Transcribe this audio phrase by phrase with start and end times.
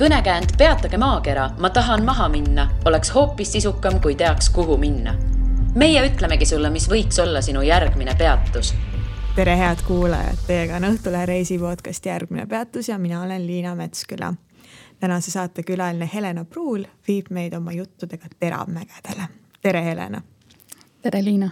[0.00, 5.14] kõnekäänd Peatage maakera, ma tahan maha minna, oleks hoopis sisukam, kui teaks, kuhu minna.
[5.74, 8.72] meie ütlemegi sulle, mis võiks olla sinu järgmine peatus.
[9.36, 14.34] tere, head kuulajad, teiega on Õhtulehe reisi podcast Järgmine peatus ja mina olen Liina Metsküla.
[15.00, 19.28] tänase saate külaline Helena Pruul viib meid oma juttudega teravmägedele.
[19.62, 20.22] tere, Helena.
[21.02, 21.50] tere, Liina.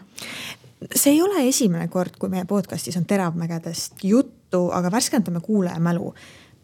[0.95, 6.15] see ei ole esimene kord, kui meie podcastis on teravmägedest juttu, aga värskendame kuulaja mälu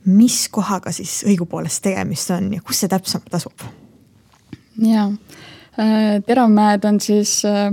[0.04, 3.64] mis kohaga siis õigupoolest tegemist on ja kus see täpsemalt asub?
[4.82, 5.08] ja,
[5.78, 7.72] äh, Teravmäed on siis, äh,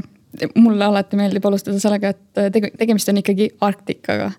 [0.55, 4.31] mulle alati meeldib alustada sellega, et äh, tege-, tegemist on ikkagi Arktikaga.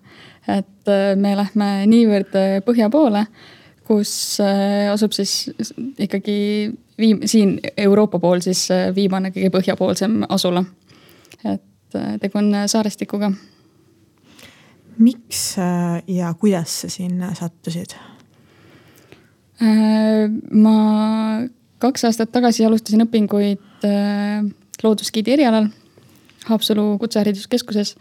[0.47, 2.33] et me lähme niivõrd
[2.65, 3.21] põhja poole,
[3.87, 4.41] kus
[4.91, 5.53] asub siis
[6.03, 6.35] ikkagi
[6.99, 8.65] viim-, siin Euroopa pool siis
[8.95, 10.65] viimane kõige põhjapoolsem asula.
[11.45, 13.31] et tegu on saarestikuga
[14.97, 17.95] miks äh, ja kuidas sa sinna sattusid?
[19.61, 20.75] Äh, ma
[21.83, 24.43] kaks aastat tagasi alustasin õpinguid äh,
[24.83, 25.69] loodusgiidi erialal
[26.47, 27.95] Haapsalu Kutsehariduskeskuses.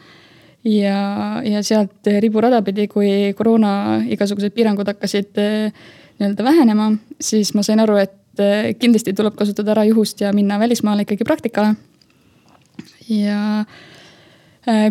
[0.64, 7.82] ja, ja sealt riburada pidi, kui koroona igasugused piirangud hakkasid nii-öelda vähenema, siis ma sain
[7.82, 11.74] aru, et kindlasti tuleb kasutada ära juhust ja minna välismaale ikkagi praktikale.
[13.08, 13.91] ja äh,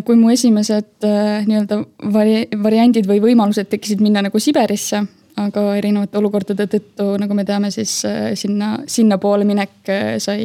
[0.04, 1.78] kui mu esimesed äh, nii-öelda
[2.12, 5.00] vari-, variandid või võimalused tekkisid minna nagu Siberisse,
[5.40, 10.42] aga erinevate olukordade tõttu, nagu me teame, siis äh, sinna, sinnapoole minek sai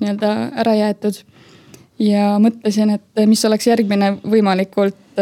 [0.00, 1.18] nii-öelda ära jäetud.
[2.00, 5.18] ja mõtlesin, et mis oleks järgmine võimalikult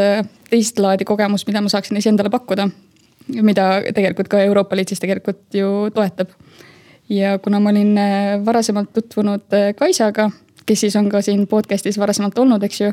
[0.50, 2.68] teist laadi kogemus, mida ma saaksin iseendale pakkuda.
[3.42, 6.28] mida tegelikult ka Euroopa Liit siis tegelikult ju toetab.
[7.08, 7.96] ja kuna ma olin
[8.44, 10.30] varasemalt tutvunud Kaisaga
[10.69, 12.92] kes siis on ka siin podcast'is varasemalt olnud, eks ju.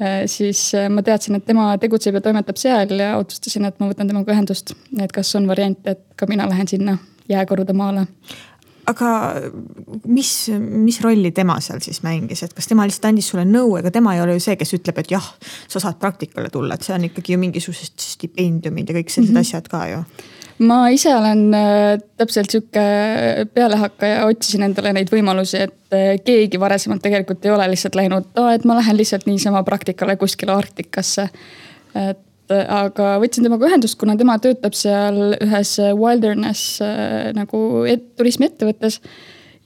[0.00, 3.90] Äh, siis äh, ma teadsin, et tema tegutseb ja toimetab seal ja otsustasin, et ma
[3.90, 4.74] võtan temaga ühendust.
[4.98, 8.06] et kas on variant, et ka mina lähen sinna jääkorude maale
[8.90, 9.10] aga
[10.08, 13.92] mis, mis rolli tema seal siis mängis, et kas tema lihtsalt andis sulle nõu, ega
[13.94, 15.26] tema ei ole ju see, kes ütleb, et jah,
[15.70, 19.36] sa saad praktikale tulla, et see on ikkagi ju mingisugused stipendiumid ja kõik sellised mm
[19.36, 19.46] -hmm.
[19.46, 20.02] asjad ka ju
[20.60, 22.82] ma ise olen äh, täpselt sihuke
[23.54, 28.66] pealehakkaja, otsisin endale neid võimalusi, et äh, keegi varasemalt tegelikult ei ole lihtsalt läinud, et
[28.68, 31.28] ma lähen lihtsalt niisama praktikale kuskile Arktikasse.
[31.94, 36.80] et äh, aga võtsin temaga ühendust, kuna tema töötab seal ühes wilderness
[37.36, 39.00] nagu et, turismiettevõttes.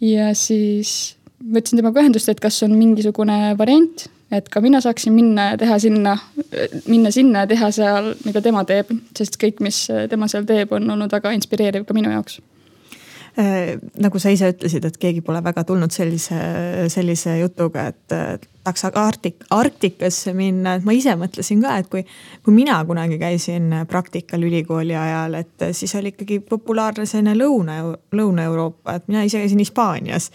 [0.00, 1.16] ja siis
[1.54, 4.06] võtsin temaga ühendust, et kas on mingisugune variant
[4.36, 6.16] et ka mina saaksin minna ja teha sinna,
[6.88, 10.96] minna sinna ja teha seal, mida tema teeb, sest kõik, mis tema seal teeb, on
[10.96, 12.40] olnud väga inspireeriv ka minu jaoks
[13.36, 16.36] nagu sa ise ütlesid, et keegi pole väga tulnud sellise,
[16.92, 18.14] sellise jutuga, et
[18.64, 22.04] tahaks Arktik-, Arktikasse minna, et ma ise mõtlesin ka, et kui,
[22.46, 27.80] kui mina kunagi käisin praktikal ülikooli ajal, et siis oli ikkagi populaarne selline Lõuna,
[28.14, 30.30] Lõuna-Euroopa, et mina ise käisin Hispaanias.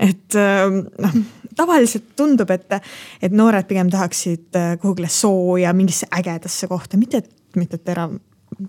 [0.00, 1.20] et noh
[1.58, 2.78] tavaliselt tundub, et,
[3.22, 7.22] et noored pigem tahaksid äh, kuhugile sooja, mingisse ägedasse kohta, mitte,
[7.58, 8.14] mitte terav,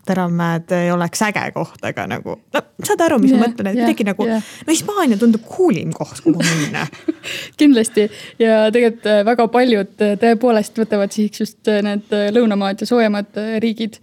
[0.05, 3.79] Teravmäed ei oleks äge koht, aga nagu no saad aru, mis yeah, ma mõtlen, et
[3.79, 4.50] yeah, kuidagi nagu yeah.
[4.67, 6.85] no Hispaania tundub cool im koht, kuhu minna
[7.59, 8.07] kindlasti
[8.41, 13.97] ja tegelikult äh, väga paljud äh, tõepoolest võtavad sihiks just need lõunamaad ja soojemad riigid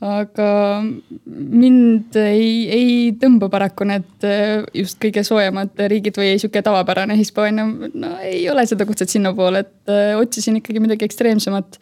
[0.00, 0.80] aga
[1.28, 7.66] mind ei, ei tõmba paraku need äh, just kõige soojemad riigid või sihuke tavapärane Hispaania,
[7.68, 11.76] no ei ole seda kutset sinnapoole, et äh, otsisin ikkagi midagi ekstreemsemat.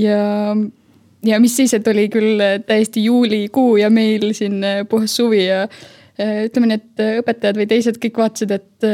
[0.00, 0.56] ja,
[1.24, 5.66] ja mis siis, et oli küll täiesti juulikuu ja meil siin äh, puhas suvi ja
[6.14, 8.84] ütleme nii, et õpetajad või teised kõik vaatasid, et,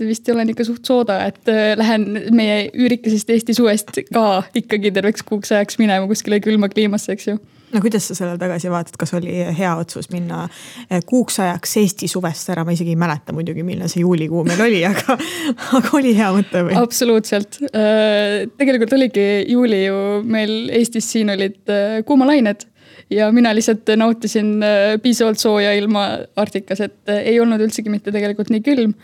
[0.00, 4.26] et vist olen ikka suht sooda, et lähen meie üürikesest Eesti suvest ka
[4.56, 7.38] ikkagi terveks kuuks ajaks minema kuskile külma kliimasse, eks ju.
[7.74, 10.44] No kuidas sa sellele tagasi vaatad, kas oli hea otsus minna
[10.86, 14.62] eh, kuuks ajaks Eesti suvest ära, ma isegi ei mäleta muidugi, milline see juulikuu meil
[14.68, 15.16] oli, aga,
[15.78, 16.76] aga oli hea mõte või?
[16.78, 19.98] absoluutselt, äh, tegelikult oligi juuli ju
[20.30, 22.68] meil Eestis siin olid äh, kuumalained
[23.10, 26.06] ja mina lihtsalt nautisin äh, piisavalt sooja ilma
[26.38, 28.94] Arktikas, et ei olnud üldsegi mitte tegelikult nii külm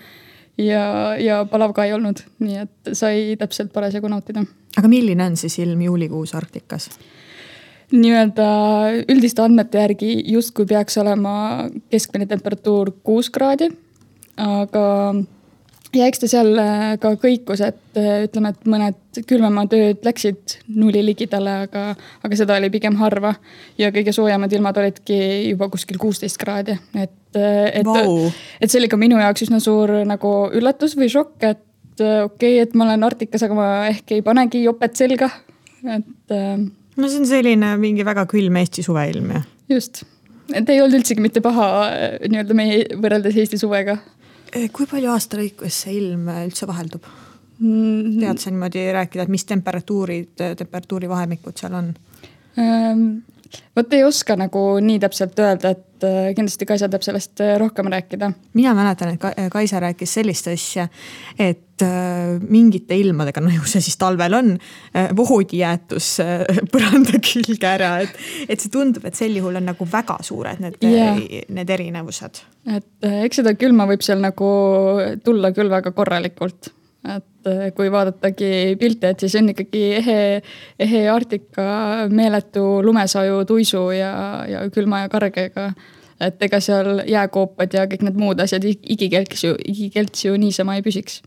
[0.59, 4.45] ja, ja palav ka ei olnud, nii et sai täpselt parasjagu nautida.
[4.77, 6.91] aga milline on siis ilm juulikuus Arktikas?
[7.93, 8.47] nii-öelda
[9.13, 13.69] üldiste andmete järgi justkui peaks olema keskmine temperatuur kuus kraadi.
[14.37, 14.85] aga
[15.97, 20.57] ja eks ta seal äh, ka kõikus, et äh, ütleme, et mõned külmemad ööd läksid
[20.73, 21.85] nulli ligidale, aga,
[22.25, 23.35] aga seda oli pigem harva.
[23.79, 25.19] ja kõige soojemad ilmad olidki
[25.51, 28.31] juba kuskil kuusteist kraadi, et, äh, et wow.,
[28.61, 32.63] et see oli ka minu jaoks üsna suur nagu üllatus või šokk, et okei okay,,
[32.65, 35.29] et ma olen Arktikas, aga ma ehk ei panegi jopet selga,
[35.83, 39.45] et no see on selline mingi väga külm Eesti suveilm ju.
[39.77, 40.05] just.
[40.55, 41.69] et ei olnud üldsegi mitte paha
[42.25, 43.99] nii-öelda meie võrreldes Eesti suvega.
[44.73, 47.07] Kui palju aasta lõikes see ilm üldse vaheldub
[47.59, 48.21] mm.?
[48.21, 51.93] tead sa niimoodi rääkida, et mis temperatuurid, temperatuuri vahemikud seal on
[52.59, 53.07] ähm,?
[53.77, 57.89] Vot ei oska nagu nii täpselt öelda, et äh, kindlasti Kaisa teab sellest äh, rohkem
[57.93, 58.33] rääkida.
[58.55, 60.89] mina mäletan, et Kaisa rääkis sellist asja,
[61.39, 64.53] et äh, mingite ilmadega, no ju see siis talvel on,
[65.17, 66.15] voodi jäetus
[66.75, 70.79] põranda külge ära, et, et see tundub, et sel juhul on nagu väga suured need
[70.87, 71.19] yeah.,
[71.49, 72.45] need erinevused.
[72.77, 74.53] et eks seda külma võib seal nagu
[75.25, 76.73] tulla küll väga korralikult
[77.03, 80.19] et äh, kui vaadatagi pilte, et siis on ikkagi ehe,
[80.79, 81.65] ehe Arktika
[82.11, 84.13] meeletu lumesaju, tuisu ja,
[84.49, 85.73] ja külma ja kargega.
[86.23, 90.85] et ega seal jääkoopad ja kõik need muud asjad igikelks ju, igikelts ju niisama ei
[90.87, 91.23] püsiks,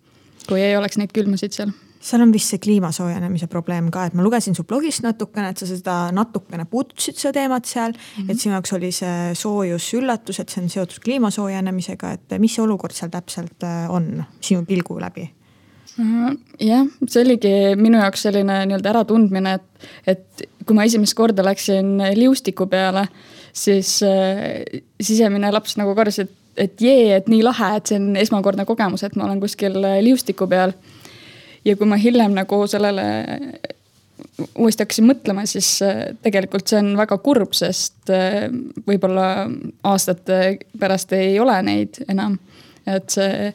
[0.48, 1.74] kui ei oleks neid külmasid seal
[2.06, 5.62] seal on vist see kliima soojenemise probleem ka, et ma lugesin su blogist natukene, et
[5.62, 7.98] sa seda natukene puudutasid seda teemat seal mm.
[7.98, 8.32] -hmm.
[8.32, 12.56] et sinu jaoks oli see soojus üllatus, et see on seotud kliima soojenemisega, et mis
[12.56, 15.30] see olukord seal täpselt äh, on sinu pilgu läbi?
[16.60, 21.96] Jah, see oligi minu jaoks selline nii-öelda äratundmine, et, et kui ma esimest korda läksin
[22.18, 23.06] liustiku peale,
[23.56, 28.12] siis äh, sisemine laps nagu karjus, et, et jee, et nii lahe, et see on
[28.20, 30.76] esmakordne kogemus, et ma olen kuskil liustiku peal.
[31.66, 33.06] ja kui ma hiljem nagu sellele
[34.58, 38.48] uuesti hakkasin mõtlema, siis äh, tegelikult see on väga kurb, sest äh,
[38.88, 39.48] võib-olla
[39.88, 42.40] aastate pärast ei ole neid enam.
[42.86, 43.54] et see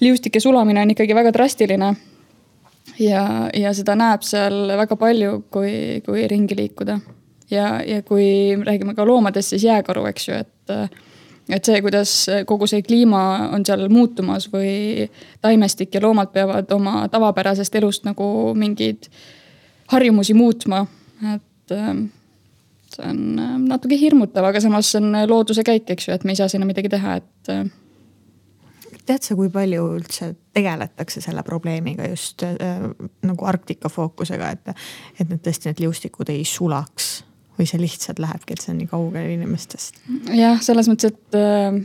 [0.00, 1.94] liustike sulamine on ikkagi väga drastiline.
[2.98, 7.00] ja, ja seda näeb seal väga palju, kui, kui ringi liikuda.
[7.50, 10.98] ja, ja kui räägime ka loomadest, siis jääkaru, eks ju, et
[11.48, 12.12] et see, kuidas
[12.46, 15.08] kogu see kliima on seal muutumas või
[15.40, 19.08] taimestik ja loomad peavad oma tavapärasest elust nagu mingeid
[19.88, 20.82] harjumusi muutma,
[21.34, 21.72] et
[22.92, 23.20] see on
[23.64, 26.68] natuke hirmutav, aga samas see on looduse käik, eks ju, et me ei saa sinna
[26.68, 27.52] midagi teha, et
[29.08, 32.84] tead sa, kui palju üldse tegeletakse selle probleemiga just äh,
[33.26, 34.84] nagu Arktika fookusega, et,
[35.18, 37.18] et need tõesti need liustikud ei sulaks
[37.58, 40.02] või see lihtsalt lähebki, et see on nii kaugel inimestest?
[40.36, 41.80] jah, selles mõttes, et äh,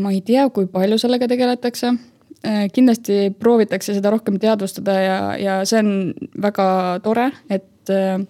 [0.00, 2.64] ma ei tea, kui palju sellega tegeletakse äh,.
[2.74, 5.92] kindlasti proovitakse seda rohkem teadvustada ja, ja see on
[6.42, 6.68] väga
[7.04, 8.22] tore, et äh,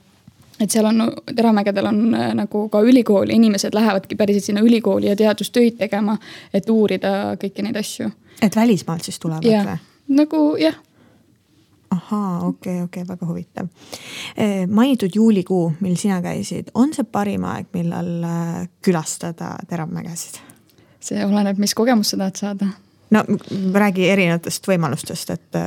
[0.60, 1.02] et seal on,
[1.36, 6.16] Teramägedel on äh, nagu ka ülikool, inimesed lähevadki päriselt sinna ülikooli ja teadustöid tegema,
[6.54, 8.10] et uurida kõiki neid asju.
[8.42, 9.78] et välismaalt siis tulevad ja, või?
[10.20, 10.78] nagu jah.
[11.90, 13.68] ahaa, okei okay,, okei okay,, väga huvitav.
[14.38, 20.40] Äh, mainitud juulikuu, mil sina käisid, on see parim aeg, millal äh, külastada Teravmägesid?
[21.04, 22.66] see oleneb, mis kogemust sa tahad saada
[23.12, 23.20] no
[23.74, 25.58] räägi erinevatest võimalustest, et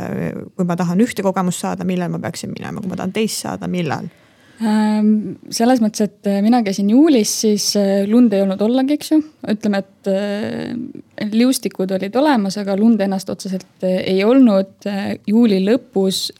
[0.56, 3.70] kui ma tahan ühte kogemust saada, millal ma peaksin minema, kui ma tahan teist saada,
[3.72, 4.10] millal
[4.58, 9.20] selles mõttes, et äh, mina käisin juulis, siis äh, lund ei olnud ollagi, eks ju.
[9.54, 14.90] ütleme, et äh, liustikud olid olemas, aga lund ennast otseselt ei olnud.
[15.28, 16.32] juuli lõpus,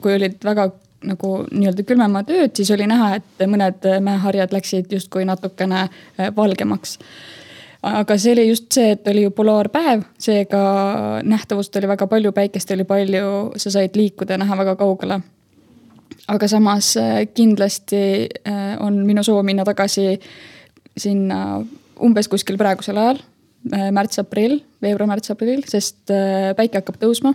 [0.00, 0.70] kui olid väga
[1.06, 5.86] nagu nii-öelda külmemad ööd, siis oli näha, et mõned mäeharjad läksid justkui natukene
[6.36, 6.96] valgemaks
[7.86, 10.60] aga see oli just see, et oli ju polaarpäev, seega
[11.22, 15.20] nähtavust oli väga palju, päikest oli palju, sa said liikuda ja näha väga kaugele
[16.32, 20.16] aga samas äh, kindlasti äh, on minu soov minna tagasi
[20.96, 21.60] sinna
[22.02, 23.20] umbes kuskil praegusel ajal,
[23.72, 26.12] äh, märts-aprill, veebruar-märts-aprill, sest
[26.58, 27.34] päike hakkab tõusma.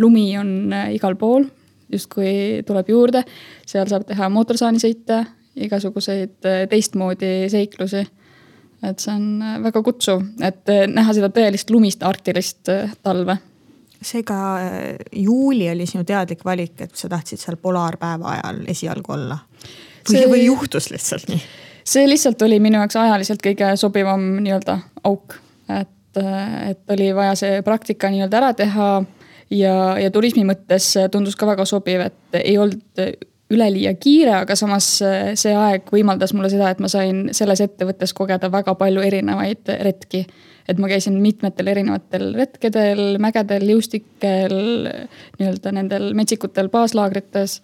[0.00, 1.44] lumi on igal pool,
[1.92, 3.22] justkui tuleb juurde,
[3.66, 5.20] seal saab teha mootorsaanisõite,
[5.54, 8.06] igasuguseid teistmoodi seiklusi.
[8.82, 12.70] et see on väga kutsuv, et näha seda tõelist lumist arktilist
[13.02, 13.38] talve
[14.02, 19.38] seega äh, juuli oli sinu teadlik valik, et sa tahtsid seal polaarpäeva ajal esialgu olla?
[20.08, 21.40] või see..., või juhtus lihtsalt nii?
[21.88, 24.78] see lihtsalt oli minu jaoks ajaliselt kõige sobivam nii-öelda
[25.08, 25.38] auk,
[25.68, 28.90] et, äh, et oli vaja see praktika nii-öelda ära teha.
[29.50, 33.04] ja, ja turismi mõttes tundus ka väga sobiv, et ei olnud
[33.50, 38.50] üleliia kiire, aga samas see aeg võimaldas mulle seda, et ma sain selles ettevõttes kogeda
[38.52, 40.26] väga palju erinevaid retki
[40.68, 44.56] et ma käisin mitmetel erinevatel retkedel, mägedel, liustikel,
[45.38, 47.62] nii-öelda nendel metsikutel baaslaagrites.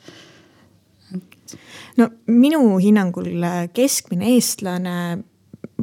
[1.96, 4.96] no minu hinnangul keskmine eestlane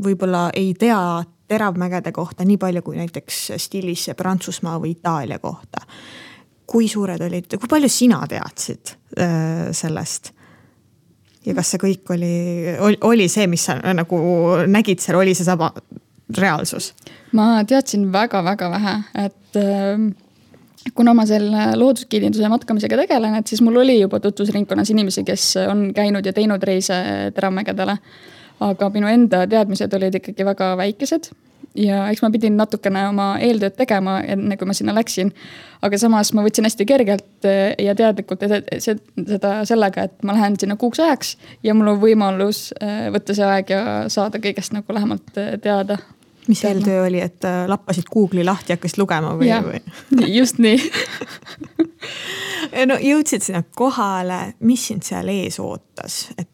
[0.04, 5.86] võib-olla ei tea teravmägede kohta nii palju kui näiteks stiilis Prantsusmaa või Itaalia kohta.
[6.72, 10.32] Kui suured olid, kui palju sina teadsid äh, sellest?
[11.42, 12.34] ja kas see kõik oli,
[13.08, 14.18] oli see, mis sa nagu
[14.70, 15.72] nägid seal, oli seesama
[16.38, 16.92] reaalsus?
[17.38, 20.06] ma teadsin väga-väga vähe, et äh,
[20.96, 25.90] kuna ma selle looduskiidinduse matkamisega tegelen, et siis mul oli juba tutvusringkonnas inimesi, kes on
[25.98, 27.02] käinud ja teinud reise
[27.36, 27.98] Teramägedele.
[28.62, 31.32] aga minu enda teadmised olid ikkagi väga väikesed
[31.76, 35.32] ja eks ma pidin natukene oma eeltööd tegema, enne kui ma sinna läksin.
[35.82, 38.44] aga samas ma võtsin hästi kergelt eh, ja teadlikult
[38.84, 43.48] seda sellega, et ma lähen sinna kuuks ajaks ja mul on võimalus eh, võtta see
[43.48, 45.98] aeg ja saada kõigest nagu lähemalt eh, teada.
[46.48, 49.52] mis eeltöö oli, et lappasid Google'i lahti, hakkasid lugema või?
[49.64, 49.82] või?
[50.36, 50.78] just nii
[52.92, 56.48] no jõudsid sinna kohale, mis sind seal ees ootas, et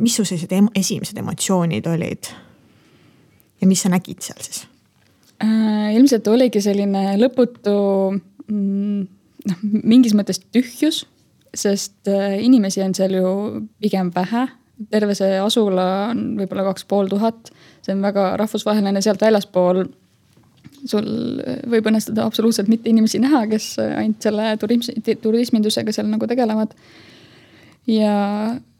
[0.00, 2.30] mis su sellised esimesed emotsioonid olid?
[3.60, 4.64] Ja mis sa nägid seal siis
[5.42, 5.94] äh,?
[5.96, 7.76] ilmselt oligi selline lõputu
[8.50, 9.02] mm,
[9.50, 11.04] noh, mingis mõttes tühjus,
[11.56, 13.28] sest äh, inimesi on seal ju
[13.82, 14.46] pigem vähe.
[14.92, 17.52] terve see asula on võib-olla kaks pool tuhat,
[17.84, 19.86] see on väga rahvusvaheline, sealt väljaspool
[20.86, 21.06] sul
[21.70, 26.74] võib õnnestuda absoluutselt mitte inimesi näha, kes ainult selle turism, turismindusega seal nagu tegelevad.
[27.88, 28.12] ja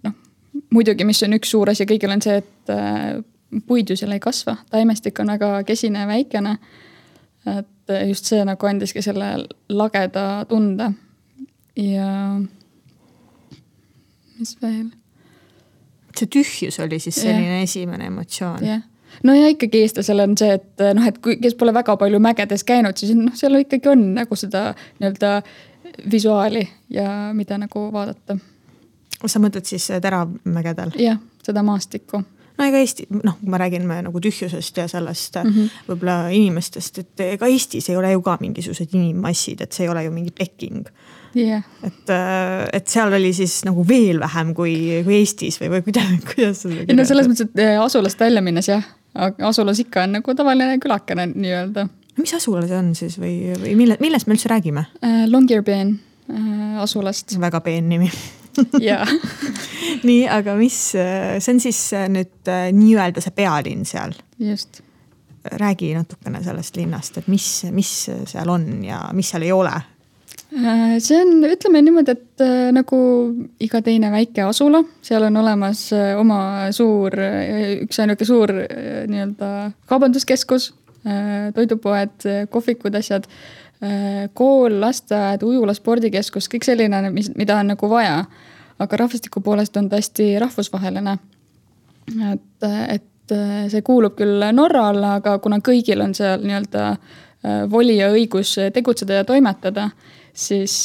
[0.04, 0.18] noh,
[0.74, 3.16] muidugi, mis on üks suur asi kõigil on see, et äh,
[3.66, 6.56] puid ju seal ei kasva, taimestik on väga kesine ja väikene.
[7.46, 10.90] et just see nagu andiski selle lageda tunde.
[11.76, 12.40] ja
[14.38, 14.90] mis veel?
[16.16, 17.62] see tühjus oli siis selline yeah.
[17.62, 18.64] esimene emotsioon.
[18.64, 18.82] yeah.,
[19.22, 22.64] no ja ikkagi eestlasel on see, et noh, et kui, kes pole väga palju mägedes
[22.64, 25.40] käinud, siis noh, seal ikkagi on nagu seda nii-öelda
[26.12, 28.38] visuaali ja mida nagu vaadata.
[29.26, 30.96] sa mõtled siis teravmägedel?
[30.98, 32.24] jah, seda maastikku
[32.56, 35.82] no ega Eesti, noh, kui me räägime nagu tühjusest ja sellest mm -hmm.
[35.88, 40.04] võib-olla inimestest, et ega Eestis ei ole ju ka mingisugused inimmassid, et see ei ole
[40.04, 40.86] ju mingi Peking
[41.34, 41.62] yeah..
[41.82, 46.08] et, äh, et seal oli siis nagu veel vähem kui, kui Eestis või, või kuidas,
[46.34, 46.86] kuidas seda.
[46.94, 48.88] no selles mõttes, et äh, asulast välja minnes jah,
[49.42, 51.88] asulas ikka on nagu tavaline külakene nii-öelda.
[52.16, 54.86] mis asula see on siis või, või mille, millest me üldse räägime?
[55.26, 56.00] Longyearbyen
[56.80, 57.40] asulast.
[57.40, 58.10] väga peen nimi
[58.80, 59.06] jaa
[60.08, 64.14] nii, aga mis, see on siis äh, nüüd äh, nii-öelda see pealinn seal.
[64.38, 64.82] just.
[65.46, 67.92] räägi natukene sellest linnast, et mis, mis
[68.26, 72.98] seal on ja mis seal ei ole äh, see on, ütleme niimoodi, et nagu
[73.62, 75.86] iga teine väike asula, seal on olemas
[76.18, 76.40] oma
[76.74, 77.14] suur,
[77.86, 79.52] üksainuke suur nii-öelda
[79.86, 80.72] kaubanduskeskus,
[81.54, 83.28] toidupoed, kohvikud, asjad.
[84.34, 88.22] Kool, lasteaed, ujula, spordikeskus, kõik selline, mis, mida on nagu vaja
[88.78, 91.18] aga rahvastiku poolest on ta hästi rahvusvaheline.
[92.32, 93.36] et, et
[93.70, 98.54] see kuulub küll Norra alla, aga kuna kõigil on seal nii-öelda äh, voli ja õigus
[98.74, 99.88] tegutseda ja toimetada,
[100.32, 100.76] siis,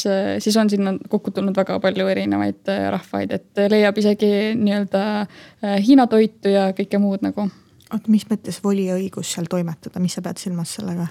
[0.42, 5.76] siis on sinna kokku tulnud väga palju erinevaid äh, rahvaid, et leiab isegi nii-öelda äh,
[5.86, 7.46] Hiina toitu ja kõike muud nagu.
[7.92, 11.06] oota, mis mõttes voli ja õigus seal toimetada, mis sa pead silmas sellega?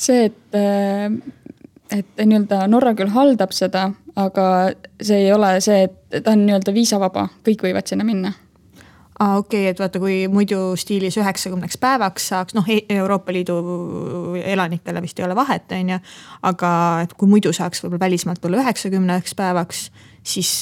[0.00, 0.58] See, et
[1.90, 4.44] et nii-öelda Norra küll haldab seda, aga
[5.02, 8.32] see ei ole see, et ta on nii-öelda viisavaba, kõik võivad sinna minna
[9.20, 13.34] aa ah, okei okay,, et vaata, kui muidu stiilis üheksakümneks päevaks saaks, noh e-, Euroopa
[13.36, 13.56] Liidu
[14.40, 15.98] elanikele vist ei ole vahet, on ju.
[16.48, 16.70] aga
[17.04, 19.82] et kui muidu saaks võib-olla välismaalt tulla üheksakümneks päevaks,
[20.24, 20.54] siis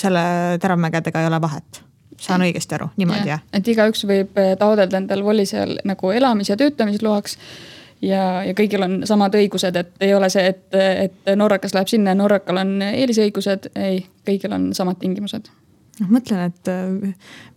[0.00, 0.24] selle
[0.60, 1.84] Teravmägedega ei ole vahet.
[2.18, 3.54] saan õigesti aru, niimoodi jah ja.?
[3.54, 7.38] et igaüks võib taotleda endal voli seal nagu elamis- ja töötamisloaks
[8.04, 12.14] ja, ja kõigil on samad õigused, et ei ole see, et, et norrakas läheb sinna
[12.14, 13.70] ja norrakal on eelisõigused.
[13.74, 15.50] ei, kõigil on samad tingimused
[16.00, 16.70] noh, mõtlen, et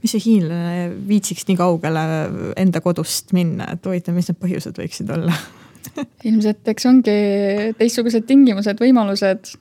[0.03, 2.03] mis see hiinlane viitsiks nii kaugele
[2.59, 5.35] enda kodust minna, et huvitav, mis need põhjused võiksid olla
[6.29, 7.17] ilmselt, eks ongi
[7.79, 9.53] teistsugused tingimused, võimalused.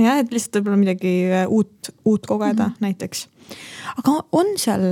[0.00, 1.14] jah, et lihtsalt võib-olla midagi
[1.48, 2.86] uut, uut kogeda mm -hmm.
[2.88, 3.26] näiteks.
[3.98, 4.86] aga on seal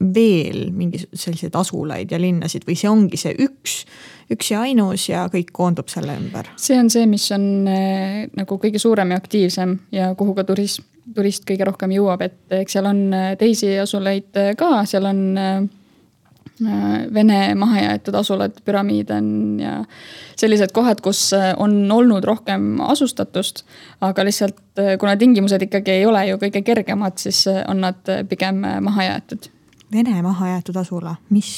[0.00, 3.82] veel mingisuguseid selliseid asulaid ja linnasid või see ongi see üks,
[4.32, 6.48] üks ja ainus ja kõik koondub selle ümber?
[6.56, 10.86] see on see, mis on äh, nagu kõige suurem ja aktiivsem ja kuhu ka turism,
[11.14, 15.28] turist kõige rohkem jõuab, et eks seal on äh, teisi asulaid äh, ka, seal on
[15.40, 15.60] äh,
[16.60, 19.78] Vene mahajäetud asulad, püramiid on ja
[20.36, 23.62] sellised kohad, kus on olnud rohkem asustatust.
[24.04, 24.60] aga lihtsalt
[25.00, 29.48] kuna tingimused ikkagi ei ole ju kõige kergemad, siis on nad pigem maha jäetud
[29.90, 31.48] Vene mahajäetud asula, mis,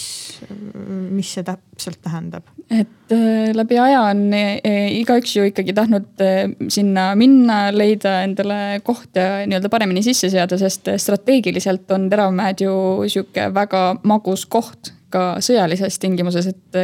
[1.12, 2.46] mis see täpselt tähendab?
[2.72, 8.80] et äh, läbi aja on äh, igaüks ju ikkagi tahtnud äh, sinna minna, leida endale
[8.86, 12.72] koht ja nii-öelda paremini sisse seada, sest strateegiliselt on Teravmäed ju
[13.04, 16.80] sihuke väga magus koht ka sõjalises tingimuses, et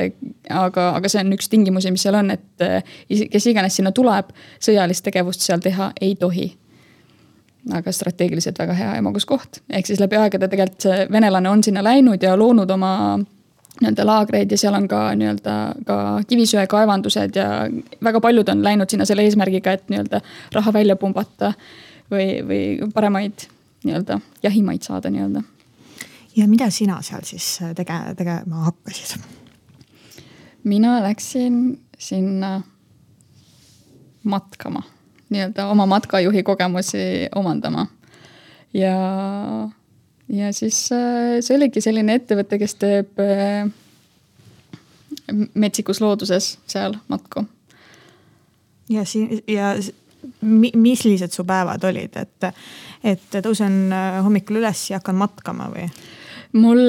[0.52, 5.06] aga, aga see on üks tingimusi, mis seal on, et kes iganes sinna tuleb, sõjalist
[5.06, 6.50] tegevust seal teha ei tohi
[7.74, 9.60] aga strateegiliselt väga hea ja magus koht.
[9.70, 12.92] ehk siis läbi aegade tegelikult see venelane on sinna läinud ja loonud oma
[13.80, 15.98] nii-öelda laagreid ja seal on ka nii-öelda ka
[16.28, 17.48] kivisöekaevandused ja
[18.04, 20.20] väga paljud on läinud sinna selle eesmärgiga, et nii-öelda
[20.54, 21.52] raha välja pumbata
[22.10, 23.46] või, või paremaid
[23.84, 25.42] nii-öelda jahimaid saada nii-öelda.
[26.36, 29.22] ja mida sina seal siis tege-, tegema hakkasid?
[30.64, 32.60] mina läksin sinna
[34.24, 34.82] matkama,
[35.30, 37.86] nii-öelda oma matkajuhi kogemusi omandama.
[38.74, 38.94] ja,
[40.28, 43.68] ja siis äh, see oligi selline ettevõte, kes teeb äh,
[45.54, 47.44] metsikus looduses seal matku.
[48.88, 49.74] ja siin ja
[50.74, 52.52] millised su päevad olid, et,
[53.04, 55.88] et tõusen äh, hommikul üles ja hakkan matkama või?
[56.52, 56.80] Mul,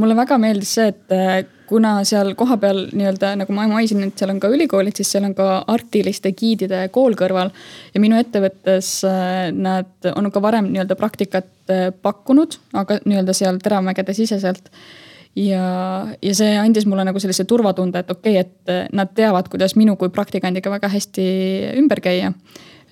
[0.00, 4.40] mulle väga meeldis see, et kuna seal kohapeal nii-öelda nagu ma mainisin, et seal on
[4.42, 7.52] ka ülikoolid, siis seal on ka artiliste giidide kool kõrval.
[7.94, 13.60] ja minu ettevõttes äh, nad on ka varem nii-öelda praktikat äh, pakkunud, aga nii-öelda seal
[13.64, 14.68] Teramägede siseselt
[15.36, 15.64] ja,
[16.22, 19.96] ja see andis mulle nagu sellise turvatunde, et okei okay,, et nad teavad, kuidas minu
[19.96, 21.26] kui praktikandiga väga hästi
[21.80, 22.32] ümber käia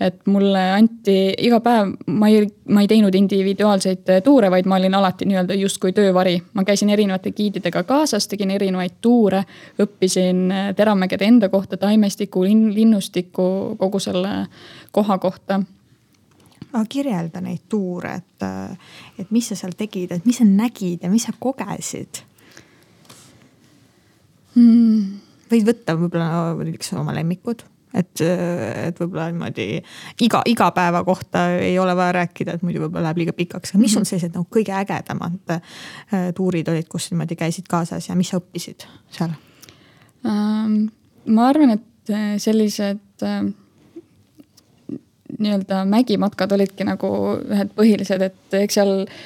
[0.00, 4.94] et mulle anti iga päev, ma ei, ma ei teinud individuaalseid tuure, vaid ma olin
[4.98, 6.40] alati nii-öelda justkui töövari.
[6.54, 9.44] ma käisin erinevate giididega kaasas, tegin erinevaid tuure,
[9.82, 14.46] õppisin Teramägede enda kohta, taimestiku, linnustiku, kogu selle
[14.92, 15.62] koha kohta
[16.72, 18.44] aga kirjelda neid tuure, et,
[19.20, 22.22] et mis sa seal tegid, et mis sa nägid ja mis sa kogesid
[24.56, 25.20] hmm.?
[25.52, 29.66] võid võtta võib-olla näiteks oma lemmikud et, et võib-olla niimoodi
[30.24, 33.82] iga, iga päeva kohta ei ole vaja rääkida, et muidu võib-olla läheb liiga pikaks, aga
[33.82, 34.10] mis on mhm.
[34.10, 38.86] sellised nagu kõige ägedamad äh, tuurid olid, kus niimoodi käisid kaasas ja mis sa õppisid
[39.12, 39.34] seal
[40.26, 40.86] ähm,?
[41.26, 43.44] ma arvan, et äh, sellised äh,
[45.38, 47.08] nii-öelda mägimatkad olidki nagu
[47.40, 49.22] ühed põhilised, et eks seal äh,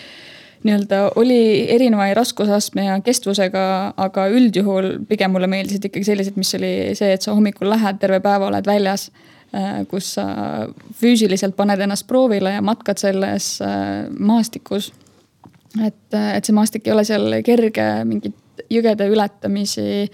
[0.67, 1.39] nii-öelda oli
[1.73, 3.63] erineva raskusastme ja kestvusega,
[3.97, 8.21] aga üldjuhul pigem mulle meeldisid ikkagi sellised, mis oli see, et sa hommikul lähed, terve
[8.25, 9.11] päeva oled väljas.
[9.55, 10.25] Äh, kus sa
[10.99, 14.93] füüsiliselt paned ennast proovile ja matkad selles äh, maastikus.
[15.87, 18.35] et, äh, et see maastik ei ole seal kerge, mingit
[18.73, 20.09] jõgede ületamisi,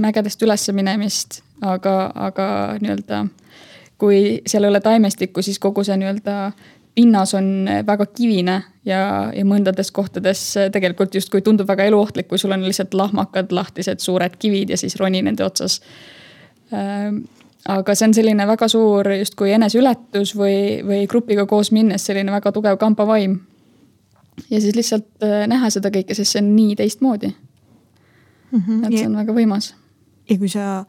[0.00, 2.46] mägedest üles minemist, aga, aga
[2.80, 3.24] nii-öelda
[4.00, 6.36] kui seal ei ole taimestikku, siis kogu see nii-öelda
[6.94, 9.02] pinnas on väga kivine ja,
[9.34, 14.36] ja mõndades kohtades tegelikult justkui tundub väga eluohtlik, kui sul on lihtsalt lahmakad, lahtised suured
[14.38, 15.80] kivid ja siis roni nende otsas.
[16.74, 17.22] Ähm,
[17.68, 22.52] aga see on selline väga suur justkui eneseületus või, või grupiga koos minnes selline väga
[22.56, 23.40] tugev kambavaim.
[24.50, 28.62] ja siis lihtsalt äh, näha seda kõike, sest see on nii teistmoodi mm.
[28.66, 28.86] -hmm.
[28.86, 29.74] et see on väga võimas.
[30.30, 30.84] ja kui sa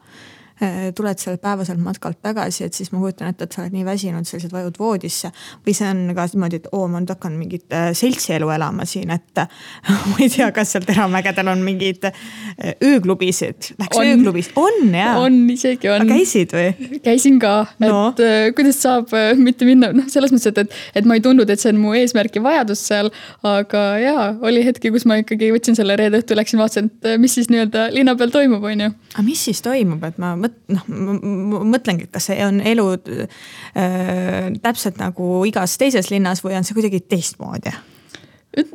[0.96, 4.26] tuled sealt päevaselt matkalt tagasi, et siis ma kujutan ette, et sa oled nii väsinud,
[4.28, 5.32] sa lihtsalt vajud voodisse.
[5.66, 9.10] või see on ka niimoodi, et oo, ma nüüd hakkan mingit äh, seltsielu elama siin,
[9.14, 9.42] et
[10.10, 13.72] ma ei tea, kas seal Teramägedel on mingeid äh, ööklubisid.
[13.80, 14.10] Läks on.
[14.12, 15.16] ööklubis, on jaa?
[15.22, 16.06] on, isegi on.
[16.08, 17.00] käisid või?
[17.04, 20.80] käisin ka no., et äh, kuidas saab äh, mitte minna, noh, selles mõttes, et, et,
[21.02, 23.12] et ma ei tundnud, et see on mu eesmärk ja vajadus seal.
[23.46, 27.34] aga jaa, oli hetki, kus ma ikkagi võtsin selle reede õhtu, läksin vaatasin, et mis
[27.38, 28.92] siis nii-öelda linna peal toimub, on ju.
[29.14, 32.88] aga mis siis toimub, et ma mõtlen mõt-, noh, mõtlengi, et kas see on elu
[32.96, 37.74] äh, täpselt nagu igas teises linnas või on see kuidagi teistmoodi?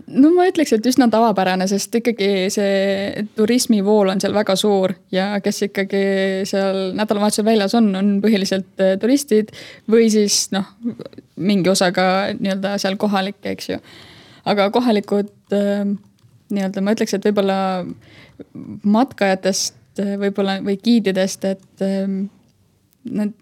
[0.08, 5.30] no ma ütleks, et üsna tavapärane, sest ikkagi see turismivool on seal väga suur ja
[5.44, 6.04] kes ikkagi
[6.50, 9.54] seal nädalavahetusel väljas on, on põhiliselt äh, turistid
[9.92, 10.70] või siis noh,
[11.38, 12.08] mingi osa ka
[12.40, 13.82] nii-öelda seal kohalikke, eks ju.
[14.50, 15.86] aga kohalikud äh,
[16.54, 17.60] nii-öelda ma ütleks, et võib-olla
[18.88, 22.27] matkajatest Äh, võib-olla või giididest, et ähm,
[23.07, 23.33] nad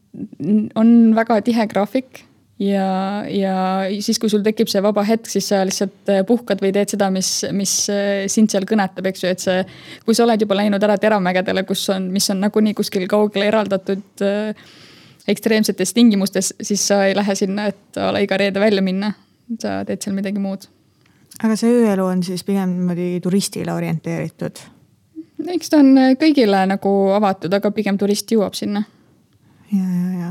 [0.80, 2.22] on väga tihe graafik
[2.62, 3.56] ja, ja
[4.00, 7.10] siis, kui sul tekib see vaba hetk, siis sa lihtsalt äh, puhkad või teed seda,
[7.14, 9.66] mis, mis äh, sind seal kõnetab, eks ju, et see.
[10.06, 14.26] kui sa oled juba läinud ära Teramägedele, kus on, mis on nagunii kuskil kaugele eraldatud
[14.26, 14.70] äh,
[15.28, 19.14] ekstreemsetes tingimustes, siis sa ei lähe sinna, et a la iga reede välja minna.
[19.62, 20.70] sa teed seal midagi muud.
[21.44, 24.64] aga see ööelu on siis pigem niimoodi turistile orienteeritud
[25.44, 28.86] eks ta on äh, kõigile nagu avatud, aga pigem turist jõuab sinna.
[29.72, 30.30] ja, ja, ja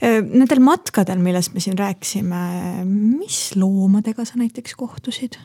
[0.00, 2.42] äh, nendel matkadel, millest me siin rääkisime,
[2.86, 5.38] mis loomadega sa näiteks kohtusid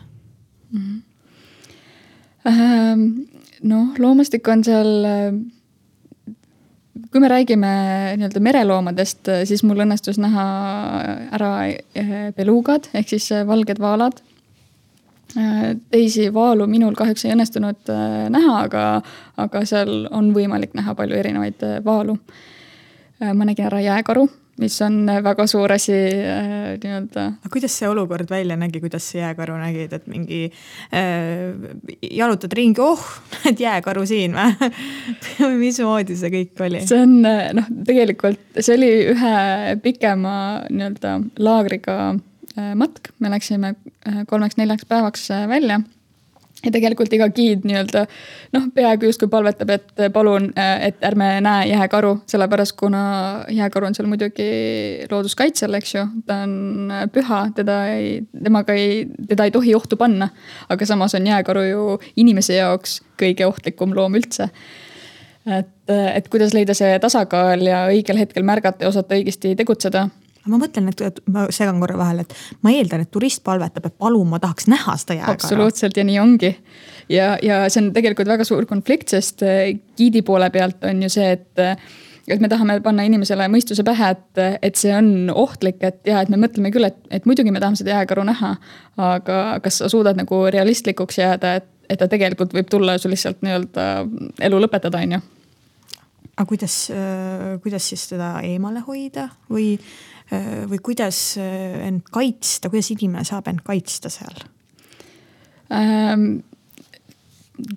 [0.71, 1.01] mm?
[2.43, 3.07] -hmm.
[3.63, 5.33] noh, loomastik on seal äh,
[7.11, 7.71] kui me räägime
[8.17, 10.43] nii-öelda mereloomadest, siis mul õnnestus näha
[11.31, 11.53] ära
[12.35, 14.21] belugad ehk siis valged vaalad
[15.33, 18.83] teisi vaalu minul kahjuks ei õnnestunud äh, näha, aga,
[19.39, 22.17] aga seal on võimalik näha palju erinevaid äh, vaalu.
[23.21, 24.25] Äh, ma nägin ära jääkaru,
[24.61, 27.25] mis on väga suur asi nii-öelda.
[27.39, 31.53] aga kuidas see olukord välja nägi, kuidas sa jääkaru nägid, et mingi äh,
[32.11, 33.05] jalutad ringi, oh,
[33.37, 36.83] näed jääkaru siin või mismoodi see kõik oli?
[36.87, 39.37] see on noh, tegelikult see oli ühe
[39.85, 40.35] pikema
[40.67, 42.01] nii-öelda laagriga
[42.75, 43.75] matk, me läksime
[44.27, 45.81] kolmeks-neljaks päevaks välja
[46.65, 48.03] ja tegelikult iga giid nii-öelda
[48.55, 53.01] noh, peaaegu justkui palvetab, et palun, et ärme näe jääkaru, sellepärast kuna
[53.49, 54.47] jääkaru on seal muidugi
[55.11, 56.05] looduskaitsel, eks ju.
[56.27, 60.29] ta on püha, teda ei, temaga ei, teda ei tohi ohtu panna.
[60.69, 64.49] aga samas on jääkaru ju inimese jaoks kõige ohtlikum loom üldse.
[65.45, 70.09] et, et kuidas leida see tasakaal ja õigel hetkel märgata ja osata õigesti tegutseda
[70.49, 74.29] ma mõtlen, et ma segan korra vahele, et ma eeldan, et turist palvetab, et palun,
[74.29, 75.37] ma tahaks näha seda jääkara.
[75.37, 76.55] absoluutselt ja nii ongi.
[77.09, 81.11] ja, ja see on tegelikult väga suur konflikt, sest äh, giidi poole pealt on ju
[81.13, 81.65] see, et
[82.29, 86.31] et me tahame panna inimesele mõistuse pähe, et, et see on ohtlik, et ja, et
[86.31, 88.55] me mõtleme küll, et, et muidugi me tahame seda jääkaru näha.
[89.01, 93.41] aga kas sa suudad nagu realistlikuks jääda, et, et ta tegelikult võib tulla sul lihtsalt
[93.45, 93.87] nii-öelda
[94.47, 95.21] elu lõpetada, on ju.
[96.35, 99.75] aga kuidas, äh, kuidas siis teda eemale hoida või
[100.69, 104.45] või kuidas äh, end kaitsta, kuidas inimene saab end kaitsta seal
[105.73, 106.39] ähm,?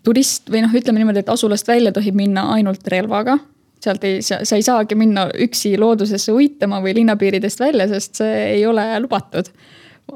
[0.04, 3.38] turist või noh, ütleme niimoodi, et asulast välja tohib minna ainult relvaga.
[3.84, 8.66] sealt ei, sa ei saagi minna üksi loodusesse uitama või linnapiiridest välja, sest see ei
[8.66, 9.50] ole lubatud.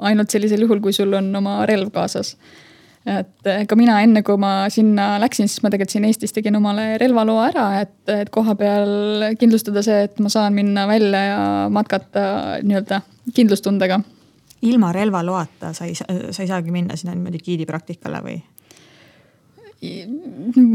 [0.01, 2.37] ainult sellisel juhul, kui sul on oma relv kaasas
[3.09, 6.59] et eh, ka mina enne, kui ma sinna läksin, siis ma tegelikult siin Eestis tegin
[6.59, 11.41] omale relvaloa ära, et, et koha peal kindlustada see, et ma saan minna välja ja
[11.73, 12.29] matkata
[12.63, 13.03] nii-öelda
[13.35, 14.01] kindlustundega.
[14.63, 18.39] ilma relvaloata sa ei, sa ei saagi minna sinna niimoodi giidipraktikale või?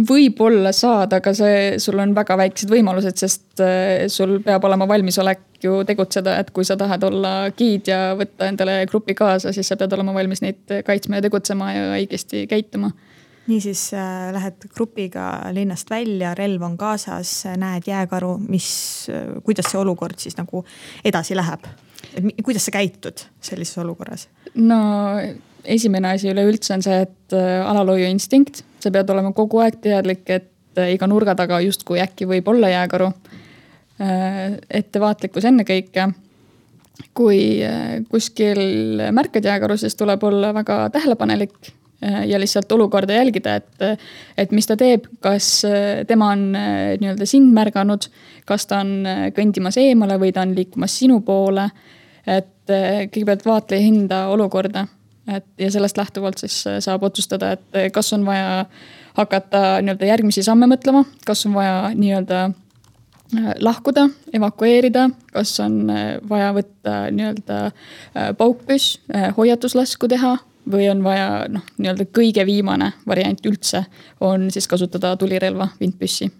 [0.07, 5.63] Võib-olla saad, aga see, sul on väga väiksed võimalused, sest eh, sul peab olema valmisolek
[5.63, 9.79] ju tegutseda, et kui sa tahad olla giid ja võtta endale grupi kaasa, siis sa
[9.79, 12.93] pead olema valmis neid kaitsma ja tegutsema ja õigesti käituma
[13.47, 18.67] niisiis äh, lähed grupiga linnast välja, relv on kaasas, näed jääkaru, mis,
[19.11, 20.63] äh, kuidas see olukord siis nagu
[21.05, 21.67] edasi läheb?
[22.13, 24.27] et kuidas sa käitud sellises olukorras?
[24.55, 24.79] no
[25.63, 30.25] esimene asi üleüldse on see, et äh, alalhoiu instinkt, sa pead olema kogu aeg teadlik,
[30.29, 33.11] et äh, iga nurga taga justkui äkki võib olla jääkaru.
[34.03, 36.11] Äh, ettevaatlikkus ennekõike.
[37.17, 37.57] kui
[38.09, 43.99] kuskil märkad jääkaru, siis tuleb olla väga tähelepanelik ja lihtsalt olukorda jälgida, et,
[44.37, 45.63] et mis ta teeb, kas
[46.07, 48.05] tema on nii-öelda sind märganud,
[48.45, 51.69] kas ta on kõndimas eemale või ta on liikumas sinu poole.
[52.27, 54.85] et kõigepealt vaata ja hinda olukorda
[55.27, 58.65] et ja sellest lähtuvalt siis äh, saab otsustada, et äh, kas on vaja
[59.13, 65.87] hakata nii-öelda järgmisi samme mõtlema, kas on vaja nii-öelda äh, lahkuda, evakueerida, kas on
[66.29, 67.59] vaja võtta nii-öelda
[68.37, 68.99] paukpüss,
[69.37, 70.37] hoiatuslasku teha
[70.71, 73.85] või on vaja noh, nii-öelda kõige viimane variant üldse
[74.23, 76.31] on siis kasutada tulirelva, vintpüssi.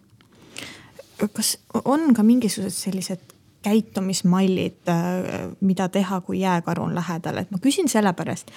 [1.33, 3.32] kas on ka mingisugused sellised
[3.63, 8.51] käitumismallid, äh, mida teha, kui jääkaru on lähedal, et ma küsin sellepärast.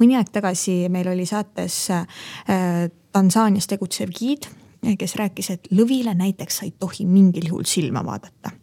[0.00, 2.06] mõni aeg tagasi meil oli saates äh,
[3.12, 4.46] Tansaanias tegutsev giid,
[4.98, 8.54] kes rääkis, et lõvile näiteks sa ei tohi mingil juhul silma vaadata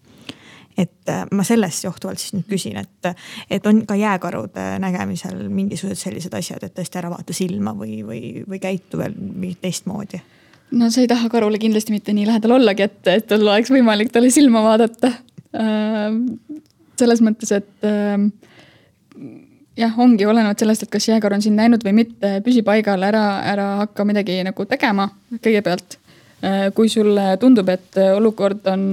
[0.77, 3.11] et äh, ma sellest johtuvalt siis nüüd küsin, et,
[3.49, 8.21] et on ka jääkarude nägemisel mingisugused sellised asjad, et tõesti ära vaata silma või, või,
[8.47, 10.21] või käitu veel mingit teistmoodi?
[10.77, 14.13] no sa ei taha karule kindlasti mitte nii lähedal ollagi, et, et tal oleks võimalik
[14.13, 15.13] talle silma vaadata
[16.97, 18.17] selles mõttes, et äh,
[19.77, 23.25] jah, ongi olenevalt sellest, et kas jääkaar on sind näinud või mitte, püsi paigal, ära,
[23.47, 25.99] ära hakka midagi nagu tegema kõigepealt.
[26.45, 28.83] Äh, kui sulle tundub, et olukord on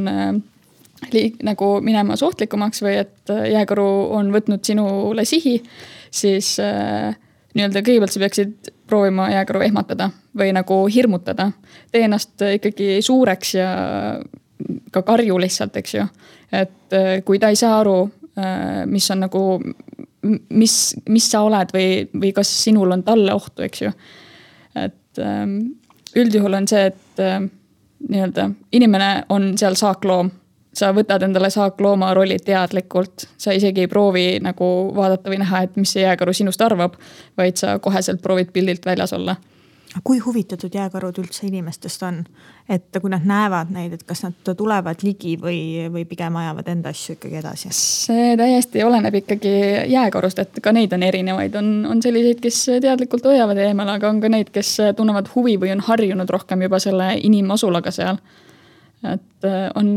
[1.12, 5.59] liig-, nagu minemas ohtlikumaks või et jääkaru on võtnud sinule sihi,
[6.14, 6.55] siis
[7.55, 11.50] nii-öelda kõigepealt sa peaksid proovima jääkaru ehmatada või nagu hirmutada.
[11.92, 13.68] tee ennast ikkagi suureks ja
[14.90, 16.07] ka karju lihtsalt, eks ju.
[16.52, 17.98] Et äh, kui ta ei saa aru,
[18.38, 19.44] äh, mis on nagu,
[20.50, 20.76] mis,
[21.09, 23.92] mis sa oled või, või kas sinul on talle ohtu, eks ju.
[24.74, 25.59] et ähm,
[26.16, 27.40] üldjuhul on see, et äh,
[28.09, 30.33] nii-öelda inimene on seal saakloom.
[30.74, 35.76] Sa võtad endale saaklooma rolli teadlikult, sa isegi ei proovi nagu vaadata või näha, et
[35.78, 36.96] mis see jääkaru sinust arvab,
[37.38, 39.37] vaid sa koheselt proovid pildilt väljas olla
[40.04, 42.24] kui huvitatud jääkarud üldse inimestest on?
[42.68, 46.90] et kui nad näevad neid, et kas nad tulevad ligi või, või pigem ajavad enda
[46.94, 47.70] asju ikkagi edasi?
[47.76, 49.52] see täiesti oleneb ikkagi
[49.92, 54.22] jääkarust, et ka neid on erinevaid, on, on selliseid, kes teadlikult hoiavad eemale, aga on
[54.24, 58.18] ka neid, kes tunnevad huvi või on harjunud rohkem juba selle inimasulaga seal.
[59.04, 59.88] et äh, on,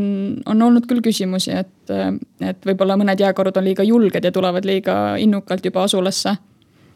[0.46, 2.12] on olnud küll küsimusi, et, äh,
[2.50, 6.36] et võib-olla mõned jääkarud on liiga julged ja tulevad liiga innukalt juba asulasse.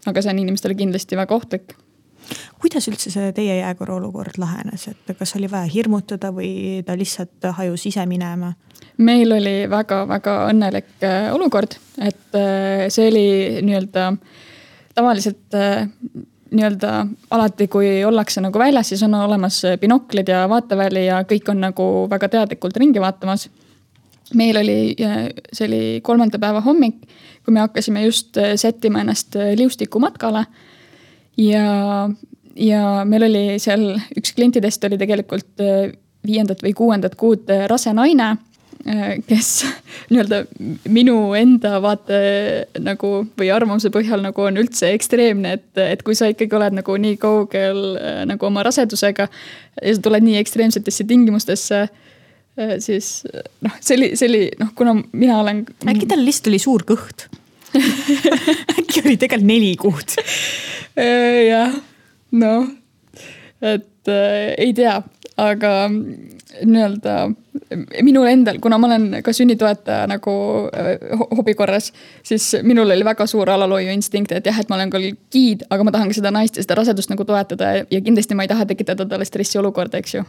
[0.07, 1.75] aga see on inimestele kindlasti väga ohtlik
[2.61, 7.53] kuidas üldse see teie jääkorra olukord lahenes, et kas oli vaja hirmutada või ta lihtsalt
[7.59, 8.53] hajus ise minema?
[9.01, 13.27] meil oli väga-väga õnnelik äh, olukord, et äh, see oli
[13.64, 14.11] nii-öelda
[14.95, 15.87] tavaliselt äh,
[16.53, 16.92] nii-öelda
[17.33, 21.87] alati, kui ollakse nagu väljas, siis on olemas binoklid ja vaateväli ja kõik on nagu
[22.12, 23.49] väga teadlikult ringi vaatamas.
[24.35, 24.95] meil oli,
[25.53, 27.01] see oli kolmanda päeva hommik,
[27.45, 30.45] kui me hakkasime just sättima ennast liustikumatkale.
[31.40, 31.66] Ja,
[32.57, 35.62] ja meil oli seal üks klientidest oli tegelikult
[36.27, 38.35] viiendat või kuuendat kuud rase naine
[38.87, 39.62] Äh, kes
[40.11, 40.40] nii-öelda
[40.90, 42.16] minu enda vaate
[42.83, 46.97] nagu või arvamuse põhjal nagu on üldse ekstreemne, et, et kui sa ikkagi oled nagu
[47.05, 53.12] nii kaugel äh, nagu oma rasedusega ja sa tuled nii ekstreemsetesse tingimustesse äh, siis
[53.62, 55.62] noh, see oli, see oli noh, kuna mina olen.
[55.87, 57.29] äkki tal lihtsalt oli suur kõht
[58.79, 60.17] äkki oli tegelikult neli kuud
[60.97, 61.73] jah,
[62.37, 62.69] noh,
[63.63, 64.99] et äh, ei tea,
[65.41, 67.15] aga nii-öelda
[68.05, 70.35] minul endal, kuna ma olen ka sünnitoetaja nagu
[70.77, 71.91] äh, hobi korras,
[72.27, 75.87] siis minul oli väga suur alalhoiu instinkt, et jah, et ma olen küll giid, aga
[75.87, 78.69] ma tahan ka seda naist ja seda rasedust nagu toetada ja kindlasti ma ei taha
[78.69, 80.27] tekitada talle stressiolukorda, eks ju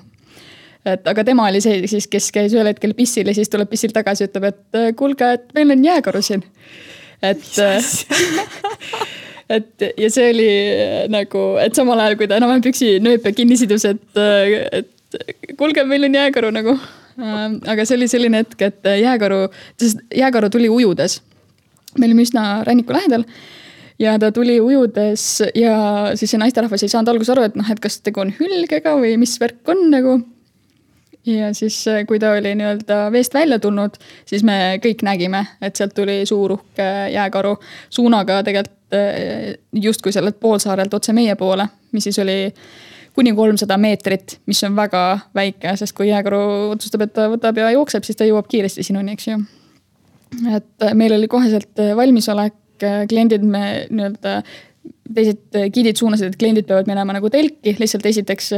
[0.87, 3.95] et aga tema oli see siis, kes käis ühel hetkel pissil ja siis tuleb pissilt
[3.95, 6.43] tagasi, ütleb, et äh, kuulge, et meil on jääkaru siin.
[7.23, 7.47] Et
[9.57, 10.49] et ja see oli
[11.13, 16.19] nagu, et samal ajal, kui ta enam-vähem püksinööpe kinni sidus, et, et kuulge, meil on
[16.19, 16.77] jääkaru nagu.
[17.13, 19.43] Ähm, aga see oli selline hetk, et jääkaru,
[19.77, 21.21] sest jääkaru tuli ujudes.
[21.99, 23.21] me olime üsna ranniku lähedal
[24.01, 25.75] ja ta tuli ujudes ja
[26.17, 29.13] siis see naisterahvas ei saanud alguses aru, et noh, et kas tegu on hülgega või
[29.21, 30.15] mis värk on nagu.
[31.25, 35.95] Ja siis, kui ta oli nii-öelda veest välja tulnud, siis me kõik nägime, et sealt
[35.95, 37.55] tuli suur uhke jääkaru
[37.89, 42.37] suunaga tegelikult eh, justkui sellelt poolsaarelt otse meie poole, mis siis oli
[43.13, 45.03] kuni kolmsada meetrit, mis on väga
[45.35, 46.41] väike, sest kui jääkaru
[46.73, 49.39] otsustab, et ta võtab ja jookseb, siis ta jõuab kiiresti sinuni, eks ju.
[50.57, 52.57] et meil oli koheselt valmisolek,
[53.09, 54.39] kliendid me nii-öelda,
[55.13, 58.49] teised giidid suunasid, et kliendid peavad minema nagu telki, lihtsalt esiteks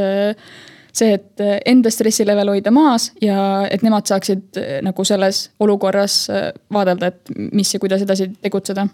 [0.95, 6.25] see, et enda stressilevel hoida maas ja et nemad saaksid nagu selles olukorras
[6.73, 8.87] vaadelda, et mis ja kuidas edasi tegutseda.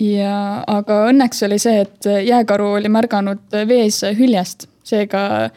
[0.00, 5.50] Ja, aga õnneks oli see, et jääkaru oli märganud vees hüljest, seega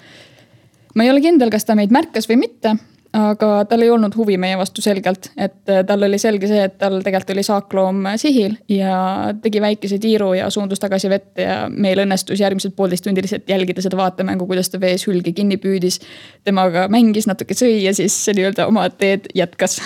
[0.95, 2.75] ma ei ole kindel, kas ta meid märkas või mitte,
[3.15, 6.99] aga tal ei olnud huvi meie vastu selgelt, et tal oli selge see, et tal
[6.99, 12.41] tegelikult oli saakloom sihil ja tegi väikese tiiru ja suundus tagasi vette ja meil õnnestus
[12.41, 16.01] järgmised poolteist tundi lihtsalt jälgida seda vaatemängu, kuidas ta vees hülge kinni püüdis.
[16.43, 19.79] temaga mängis, natuke sõi ja siis nii-öelda oma teed jätkas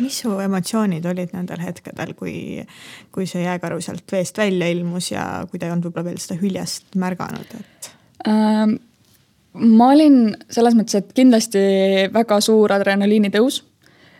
[0.00, 2.64] mis su emotsioonid olid nendel hetkedel, kui,
[3.12, 6.40] kui see jääkaru sealt veest välja ilmus ja kui ta ei olnud võib-olla veel seda
[6.40, 7.92] hüljest märganud, et
[8.28, 8.78] ähm,?
[9.54, 11.60] Ma olin selles mõttes, et kindlasti
[12.14, 13.64] väga suur adrenaliini tõus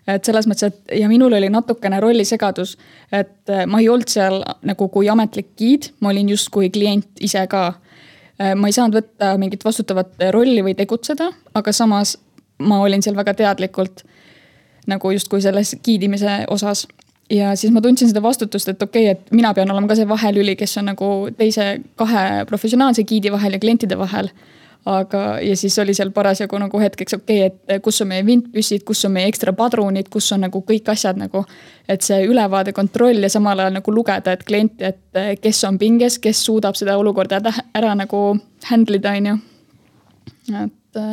[0.08, 2.76] et selles mõttes, et ja minul oli natukene rollisegadus,
[3.12, 7.74] et ma ei olnud seal nagu kui ametlik giid, ma olin justkui klient ise ka.
[8.56, 12.16] ma ei saanud võtta mingit vastutavat rolli või tegutseda, aga samas
[12.58, 14.04] ma olin seal väga teadlikult
[14.88, 16.86] nagu justkui selles giidimise osas.
[17.30, 20.08] ja siis ma tundsin seda vastutust, et okei okay,, et mina pean olema ka see
[20.08, 24.32] vahelüli, kes on nagu teise kahe professionaalse giidi vahel ja klientide vahel
[24.88, 28.84] aga, ja siis oli seal parasjagu nagu hetkeks okei okay,, et kus on meie vintpüssid,
[28.88, 31.44] kus on meie ekstra padrunid, kus on nagu kõik asjad nagu.
[31.88, 36.18] et see ülevaade, kontroll ja samal ajal nagu lugeda, et klienti, et kes on pinges,
[36.18, 37.40] kes suudab seda olukorda
[37.74, 38.38] ära nagu
[38.70, 39.38] handle ida, on ju.
[40.64, 41.04] et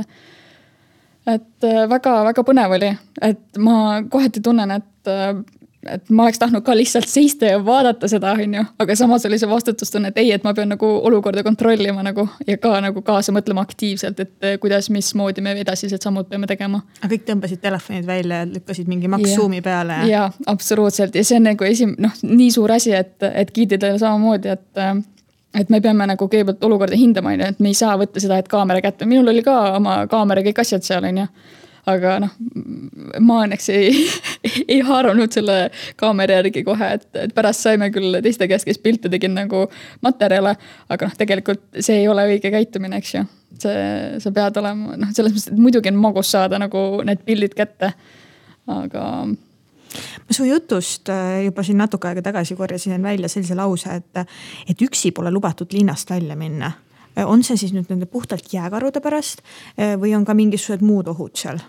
[1.27, 5.11] et väga-väga põnev oli, et ma kohati tunnen, et,
[5.85, 8.63] et ma oleks tahtnud ka lihtsalt seista ja vaadata seda, on ju.
[8.79, 12.57] aga samas oli see vastutustunne, et ei, et ma pean nagu olukorda kontrollima nagu ja
[12.61, 16.81] ka nagu kaasa mõtlema aktiivselt, et äh, kuidas, mismoodi me edasised sammud peame tegema.
[17.01, 20.01] aga kõik tõmbasid telefonid välja ja lükkasid mingi maks Zoom'i peale?
[20.09, 24.57] jaa, absoluutselt ja see on nagu esim-, noh, nii suur asi, et, et giididele samamoodi,
[24.57, 25.05] et
[25.57, 28.37] et me peame nagu kõigepealt olukorda hindama, on ju, et me ei saa võtta seda,
[28.41, 31.29] et kaamera kätte, minul oli ka oma kaamera, kõik asjad seal, on ju.
[31.87, 32.35] Aga noh,
[33.23, 34.03] ma õnneks ei,
[34.73, 35.57] ei haaranud selle
[35.99, 39.65] kaamera järgi kohe, et, et pärast saime küll teiste käest, kes pilte tegid nagu
[40.05, 40.55] materjale.
[40.89, 43.25] aga noh, tegelikult see ei ole õige käitumine, eks ju.
[43.63, 43.81] see,
[44.23, 47.93] sa pead olema noh, selles mõttes, et muidugi on magus saada nagu need pildid kätte.
[48.67, 49.03] aga
[50.27, 54.27] ma su jutust äh, juba siin natuke aega tagasi korjasin välja sellise lause, et,
[54.69, 56.71] et üksi pole lubatud linnast välja minna.
[57.17, 59.41] Äh, on see siis nüüd nende puhtalt jääkarude pärast
[59.79, 61.63] äh, või on ka mingisugused muud ohud seal?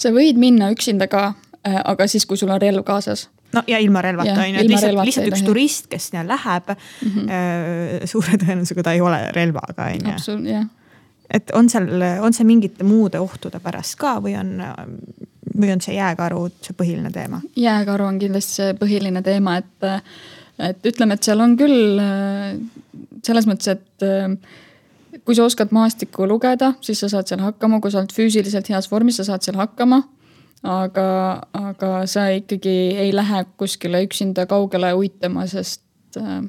[0.00, 1.34] Sa võid minna üksinda ka,
[1.64, 5.00] aga siis, kui sul on relv kaasas no ja ilma relvata on ju, et lihtsalt,
[5.04, 8.06] lihtsalt üks turist, kes sinna läheb mm, -hmm.
[8.10, 9.90] suure tõenäosusega ta ei ole relvaga
[10.32, 10.62] on ju.
[11.30, 11.90] et on seal,
[12.22, 14.62] on see mingite muude ohtude pärast ka või on
[15.60, 17.40] või on see jääkaru see põhiline teema?
[17.56, 19.90] jääkaru on kindlasti see põhiline teema, et,
[20.58, 22.00] et ütleme, et seal on küll
[23.26, 24.08] selles mõttes, et
[25.30, 28.90] kui sa oskad maastikku lugeda, siis sa saad seal hakkama, kui sa oled füüsiliselt heas
[28.90, 30.00] vormis, sa saad seal hakkama
[30.66, 31.06] aga,
[31.54, 36.42] aga sa ikkagi ei lähe kuskile üksinda kaugele uitama, sest äh,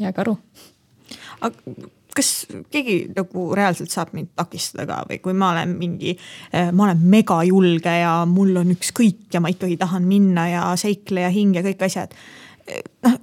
[0.00, 0.36] jääge aru.
[1.40, 1.76] aga
[2.14, 6.16] kas keegi nagu reaalselt saab mind takistada ka või kui ma olen mingi,
[6.54, 11.30] äh, ma olen megajulge ja mul on ükskõik ja ma ikkagi tahan minna ja seikleja
[11.34, 12.14] hing ja kõik asjad
[13.04, 13.16] noh,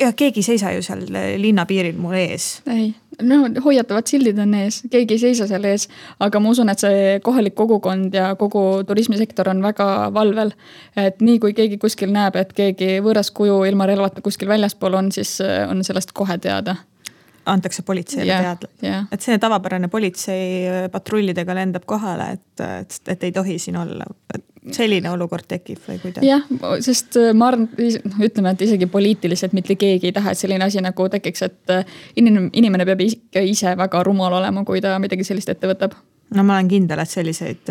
[0.00, 1.04] ja keegi ei seisa ju seal
[1.42, 2.60] linnapiiril mul ees.
[2.70, 2.90] ei,
[3.22, 5.86] no hoiatavad sildid on ees, keegi ei seisa seal ees,
[6.22, 10.52] aga ma usun, et see kohalik kogukond ja kogu turismisektor on väga valvel.
[10.96, 15.12] et nii kui keegi kuskil näeb, et keegi võõras kuju ilma relvata kuskil väljaspool on,
[15.12, 16.76] siis äh, on sellest kohe teada
[17.46, 19.06] antakse politseile yeah, teada yeah..
[19.12, 24.08] et see tavapärane politsei äh, patrullidega lendab kohale, et, et, et ei tohi siin olla.
[24.74, 26.24] Selline olukord tekib või kuidas?
[26.26, 26.42] jah,
[26.84, 30.66] sest äh, ma arvan, noh ütleme, et isegi poliitiliselt mitte keegi ei taha, et selline
[30.66, 34.96] asi nagu tekiks, et äh, inimene, inimene peab ikka ise väga rumal olema, kui ta
[35.02, 35.96] midagi sellist ette võtab
[36.34, 37.70] no ma olen kindel, et selliseid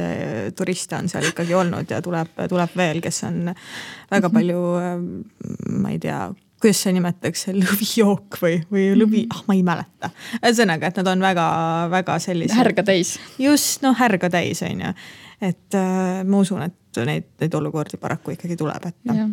[0.55, 4.36] turiste on seal ikkagi olnud ja tuleb, tuleb veel, kes on väga mhm.
[4.38, 6.21] palju, ma ei tea,
[6.62, 9.36] kuidas see nimetatakse, lõvijook või, või lõvi, mhm.
[9.36, 10.12] ah ma ei mäleta.
[10.39, 12.58] ühesõnaga, et nad on väga-väga sellised.
[12.58, 13.17] härga täis.
[13.41, 14.93] just, noh härga täis on ju.
[15.41, 16.77] et äh, ma usun, et
[17.08, 19.23] neid, neid olukordi paraku ikkagi tuleb, et noh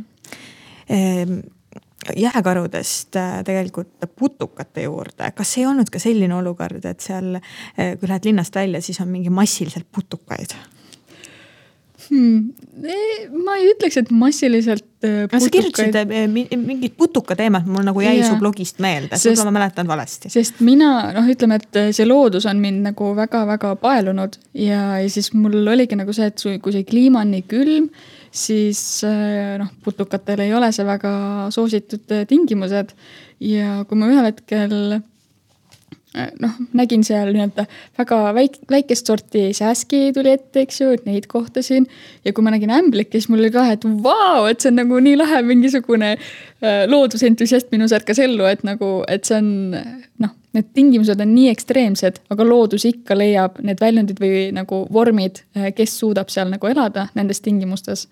[0.88, 1.40] ehm,
[2.16, 8.10] jääkarudest äh, tegelikult putukate juurde, kas ei olnud ka selline olukord, et seal, äh, kui
[8.10, 10.56] lähed linnast välja, siis on mingi massiliselt putukaid?
[12.08, 12.52] hmm.?
[13.44, 18.30] ma ei ütleks, et massiliselt sa kirjutasid äh, mingit putuka teemat, mul nagu jäi yeah.
[18.30, 20.30] su blogist meelde, võib-olla ma mäletan valesti.
[20.32, 25.12] sest mina noh, ütleme, et äh, see loodus on mind nagu väga-väga paelunud ja, ja
[25.12, 27.88] siis mul oligi nagu see, et kui see kliima on nii külm,
[28.32, 29.02] siis
[29.60, 31.14] noh, putukatel ei ole see väga
[31.52, 32.94] soositud tingimused.
[33.42, 35.11] ja kui ma ühel hetkel Äh,
[36.14, 37.64] noh, nägin seal nii-öelda
[37.98, 41.86] väga väik-, väikest sorti sääski tuli ette, eks ju, et neid kohtasin.
[42.24, 45.00] ja kui ma nägin ämblikki, siis mul oli ka, et vau, et see on nagu
[45.00, 49.50] nii lahe, mingisugune äh, loodusentusiast minus ärkas ellu, et nagu, et see on
[50.22, 55.44] noh, need tingimused on nii ekstreemsed, aga loodus ikka leiab need väljundid või nagu vormid,
[55.56, 58.08] äh, kes suudab seal nagu elada nendes tingimustes.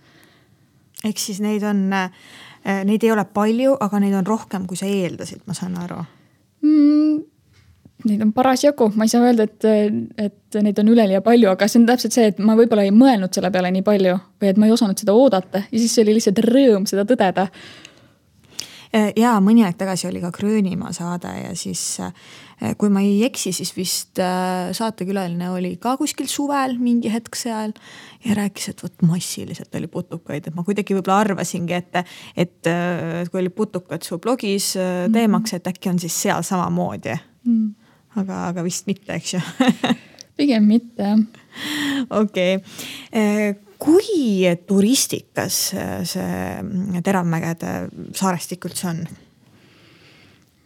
[1.05, 1.89] ehk siis neid on,
[2.85, 6.01] neid ei ole palju, aga neid on rohkem, kui sa eeldasid, ma saan aru
[6.61, 7.30] mm
[8.09, 9.67] Neid on parasjagu, ma ei saa öelda, et,
[10.17, 13.35] et neid on üleliia palju, aga see on täpselt see, et ma võib-olla ei mõelnud
[13.37, 15.67] selle peale nii palju või et ma ei osanud seda oodata.
[15.69, 17.51] Ja siis oli lihtsalt rõõm seda tõdeda.
[18.91, 23.21] Äh, ja mõni aeg tagasi oli ka Gröönimaa saade ja siis äh, kui ma ei
[23.23, 27.71] eksi, siis vist äh, saatekülaline oli ka kuskil suvel mingi hetk seal
[28.25, 32.01] ja rääkis, et vot massiliselt oli putukaid, et ma kuidagi võib-olla arvasingi, et,
[32.35, 32.73] et
[33.31, 34.73] kui oli putukad su blogis
[35.15, 37.15] teemaks, et äkki on siis seal samamoodi.
[37.47, 37.80] Mm
[38.19, 39.41] aga, aga vist mitte, eks ju
[40.41, 41.25] pigem mitte jah.
[42.11, 42.79] okei okay.,
[43.13, 45.59] eh, kui turistikas
[46.05, 47.75] see Teravmägede
[48.17, 49.05] saarestik üldse on?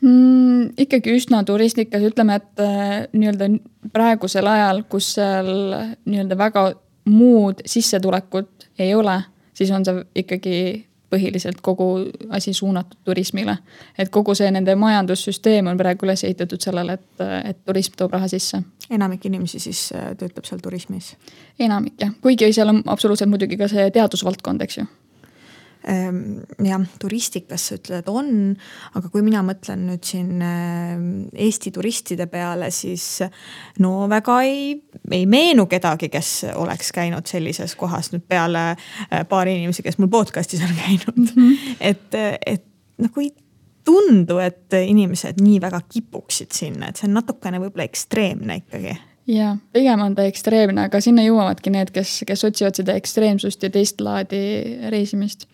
[0.05, 0.73] mm,?
[0.81, 3.51] ikkagi üsna turistlikas, ütleme, et äh, nii-öelda
[3.95, 5.51] praegusel ajal, kus seal
[6.05, 6.67] nii-öelda väga
[7.11, 9.21] muud sissetulekut ei ole,
[9.55, 10.57] siis on see ikkagi
[11.11, 11.89] põhiliselt kogu
[12.31, 13.57] asi suunatud turismile.
[13.99, 18.29] et kogu see nende majandussüsteem on praegu üles ehitatud sellele, et, et turism toob raha
[18.29, 18.63] sisse.
[18.91, 21.17] enamik inimesi siis äh, töötab seal turismis?
[21.59, 24.87] enamik jah, kuigi seal on absoluutselt muidugi ka see teadusvaldkond, eks ju
[25.85, 28.31] jah, turistikas sa ütled, on,
[28.97, 31.07] aga kui mina mõtlen nüüd siin ehm,
[31.45, 33.21] Eesti turistide peale, siis
[33.85, 34.75] no väga ei,
[35.13, 40.13] ei meenu kedagi, kes oleks käinud sellises kohas nüüd peale äh, paari inimese, kes mul
[40.13, 41.33] podcast'is on käinud mm.
[41.37, 41.81] -hmm.
[41.81, 42.65] et, et
[43.05, 43.33] nagu ei
[43.85, 48.97] tundu, et inimesed nii väga kipuksid sinna, et see on natukene võib-olla ekstreemne ikkagi
[49.29, 53.71] ja pigem on ta ekstreemne, aga sinna jõuavadki need, kes, kes otsivad seda ekstreemsust ja
[53.73, 54.41] teist laadi
[54.93, 55.49] reisimist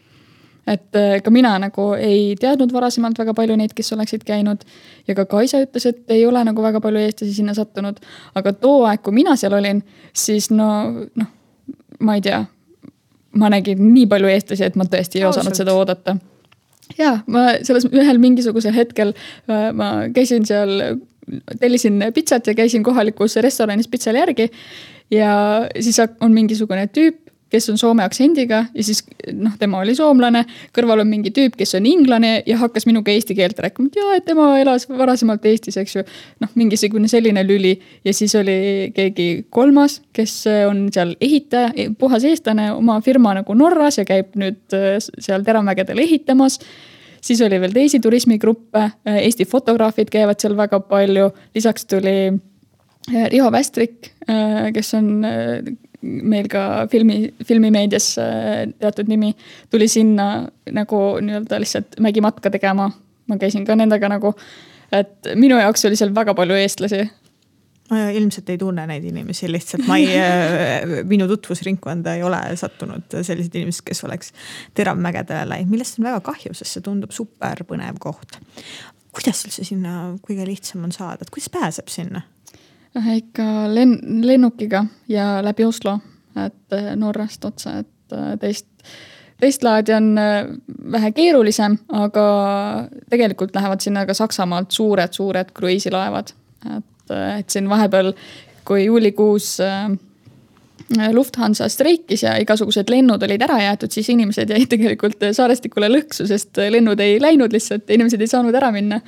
[0.67, 4.65] et äh, ka mina nagu ei teadnud varasemalt väga palju neid, kes oleksid käinud.
[5.09, 8.01] ja ka Kaisa ütles, et ei ole nagu väga palju eestlasi sinna sattunud.
[8.35, 9.83] aga too aeg, kui mina seal olin,
[10.13, 11.31] siis no noh,
[12.01, 12.45] ma ei tea.
[13.41, 16.17] ma nägin nii palju eestlasi, et ma tõesti ei osanud seda oodata.
[16.99, 21.01] ja ma selles ühel mingisugusel hetkel äh, ma käisin seal,
[21.61, 24.51] tellisin pitsat ja käisin kohalikus restoranis pitsale järgi.
[25.11, 25.33] ja
[25.81, 29.03] siis on mingisugune tüüp kes on soome aktsendiga ja siis
[29.35, 30.45] noh, tema oli soomlane.
[30.77, 34.19] kõrval on mingi tüüp, kes on inglane ja hakkas minuga eesti keelt rääkima, et jaa,
[34.19, 36.05] et tema elas varasemalt Eestis, eks ju.
[36.41, 37.75] noh, mingisugune selline lüli
[38.05, 40.37] ja siis oli keegi kolmas, kes
[40.69, 45.99] on seal ehitaja, puhas eestlane, oma firma nagu Norras ja käib nüüd äh, seal Teramägedel
[45.99, 46.61] ehitamas
[47.21, 48.87] siis oli veel teisi turismigruppe,
[49.21, 55.13] Eesti fotograafid käivad seal väga palju, lisaks tuli äh, Riho Västrik, äh, kes on
[56.03, 59.35] meil ka filmi, filmimeedias äh, teatud nimi,
[59.71, 62.91] tuli sinna nagu nii-öelda lihtsalt mägimatka tegema.
[63.31, 64.33] ma käisin ka nendega nagu,
[64.93, 67.05] et minu jaoks oli seal väga palju eestlasi
[67.91, 73.19] ma ilmselt ei tunne neid inimesi, lihtsalt ma ei, äh, minu tutvusringkonda ei ole sattunud
[73.27, 74.35] sellised inimesed, kes oleks
[74.79, 78.39] Teravmägedele läinud, millest on väga kahju, sest see tundub super põnev koht.
[79.11, 82.23] kuidas üldse sinna kõige lihtsam on saada, et kuidas pääseb sinna?
[82.99, 83.43] Ikka
[83.75, 85.99] len-, lennukiga ja läbi Oslo,
[86.47, 88.67] et äh, Norrast otse, et äh, teist,
[89.41, 90.51] teist laadi on äh,
[90.93, 92.27] vähe keerulisem, aga
[93.11, 96.35] tegelikult lähevad sinna ka Saksamaalt suured-suured kruiisilaevad.
[96.77, 98.13] et, et siin vahepeal,
[98.65, 99.59] kui juulikuus
[101.13, 106.59] Lufthansa streikis ja igasugused lennud olid ära jäetud, siis inimesed jäid tegelikult saarestikule lõksu, sest
[106.71, 108.99] lennud ei läinud lihtsalt, inimesed ei saanud ära minna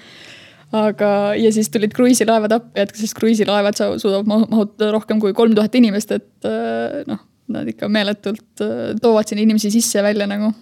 [0.73, 5.75] aga, ja siis tulid kruiisilaevad appi, et siis kruiisilaevad suudavad mahutada rohkem kui kolm tuhat
[5.79, 10.53] inimest, et äh, noh, nad ikka meeletult äh, toovad sinna inimesi sisse ja välja nagu.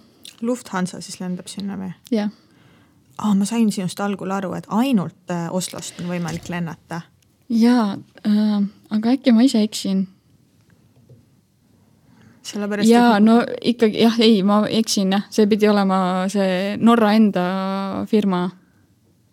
[0.41, 1.91] Lufthansa siis lendab sinna või?
[2.11, 2.31] jah.
[3.17, 7.03] aa, ma sain sinust algul aru, et ainult äh, Oslost on võimalik lennata.
[7.49, 7.93] jaa
[8.27, 8.57] äh,,
[8.89, 10.07] aga äkki ma ise eksin
[12.41, 12.89] sellepärast.
[12.89, 13.23] ja et...
[13.23, 17.45] no ikkagi jah, ei, ma eksin jah, see pidi olema see Norra enda
[18.09, 18.47] firma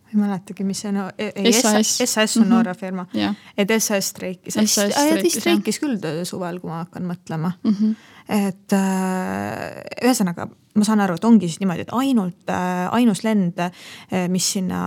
[0.09, 2.55] ma ei mäletagi, mis see no, ei, SAS, SAS on mm -hmm.
[2.55, 4.55] Norra firma yeah., et SAS streikis.
[4.55, 4.95] SAS
[5.35, 7.75] streikis, küll suvel, kui ma hakkan mõtlema mm.
[7.75, 7.95] -hmm.
[8.29, 13.59] et äh, ühesõnaga, ma saan aru, et ongi siis niimoodi, et ainult äh,, ainus lend,
[13.59, 14.81] äh, mis sinna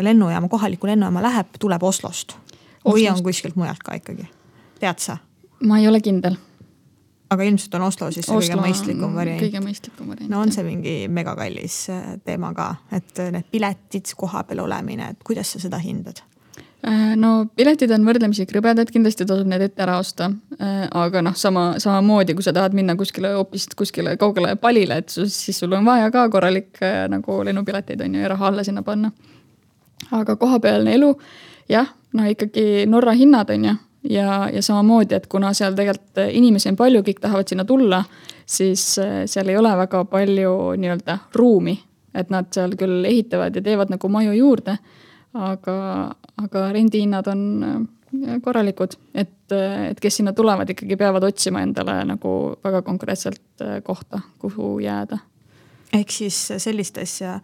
[0.00, 2.96] lennujaama, kohalikku lennujaama läheb, tuleb Oslost, Oslost..
[2.96, 4.28] või on kuskilt mujalt ka ikkagi,
[4.80, 5.16] tead sa?
[5.60, 6.36] ma ei ole kindel
[7.32, 9.40] aga ilmselt on Oslo siis Oslo kõige mõistlikum variant.
[9.40, 10.30] kõige mõistlikum variant.
[10.32, 15.24] no on see mingi megakallis äh, teema ka, et äh, need piletid, kohapeal olemine, et
[15.26, 16.22] kuidas sa seda hindad?
[16.82, 20.30] Äh, no piletid on võrdlemisi krõbedad, kindlasti tasub need ette ära osta.
[21.02, 25.58] aga noh, sama, samamoodi, kui sa tahad minna kuskile hoopis kuskile kaugele palile, et siis
[25.58, 29.12] sul on vaja ka korralik nagu lennupileteid on ju ja raha alla sinna panna.
[30.10, 31.14] aga kohapealne elu,
[31.70, 33.78] jah, no ikkagi Norra hinnad on ju
[34.10, 38.02] ja, ja samamoodi, et kuna seal tegelikult inimesi on palju, kõik tahavad sinna tulla,
[38.46, 41.78] siis äh, seal ei ole väga palju nii-öelda ruumi.
[42.12, 44.74] et nad seal küll ehitavad ja teevad nagu maju juurde,
[45.32, 45.76] aga,
[46.44, 49.52] aga rendihinnad on äh, korralikud, et,
[49.88, 52.34] et kes sinna tulevad, ikkagi peavad otsima endale nagu
[52.64, 55.18] väga konkreetselt kohta, kuhu jääda
[55.92, 57.36] ehk siis sellist asja,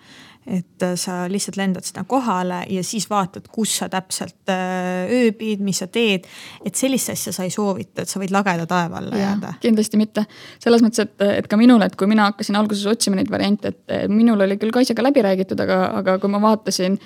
[0.49, 5.83] et sa lihtsalt lendad sinna kohale ja siis vaatad, kus sa täpselt äh, ööbid, mis
[5.83, 6.25] sa teed.
[6.65, 9.55] et sellist asja sa ei soovita, et sa võid lageda taeva alla ja, jääda.
[9.61, 10.25] kindlasti mitte,
[10.63, 14.13] selles mõttes, et, et ka minul, et kui mina hakkasin alguses otsima neid variante, et
[14.13, 16.97] minul oli küll Kaisega läbi räägitud, aga, aga kui ma vaatasin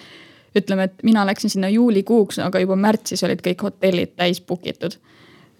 [0.58, 5.00] ütleme, et mina läksin sinna juulikuuks, aga juba märtsis olid kõik hotellid täis book itud.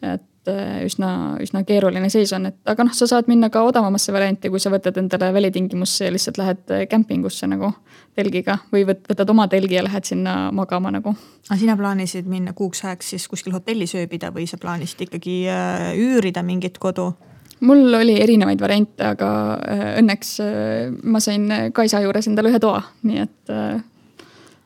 [0.02, 1.08] et Äh, üsna,
[1.42, 4.72] üsna keeruline seis on, et aga noh, sa saad minna ka odavamasse varianti, kui sa
[4.72, 7.70] võtad endale välitingimusse ja lihtsalt lähed äh, kämpingusse nagu
[8.18, 11.14] telgiga või võtad oma telgi ja lähed sinna magama nagu.
[11.48, 15.92] aga sina plaanisid minna kuuks ajaks siis kuskil hotellis ööbida või sa plaanisid ikkagi äh,
[15.98, 17.12] üürida mingit kodu?
[17.62, 19.28] mul oli erinevaid variante, aga
[20.00, 20.32] õnneks
[21.06, 23.54] ma sain Kaisa juures endale ühe toa, nii et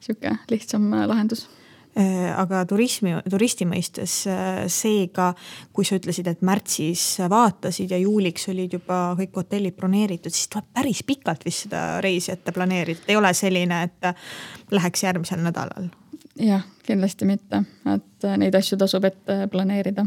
[0.00, 1.55] sihuke lihtsam lahendus Äh,
[1.96, 5.30] aga turismi, turisti mõistes äh, seega,
[5.72, 10.68] kui sa ütlesid, et märtsis vaatasid ja juuliks olid juba kõik hotellid broneeritud, siis tuleb
[10.76, 15.88] päris pikalt vist seda reisi ette planeerida, ei ole selline, et läheks järgmisel nädalal.
[16.36, 20.06] jah, kindlasti mitte, et neid asju tasub ette planeerida.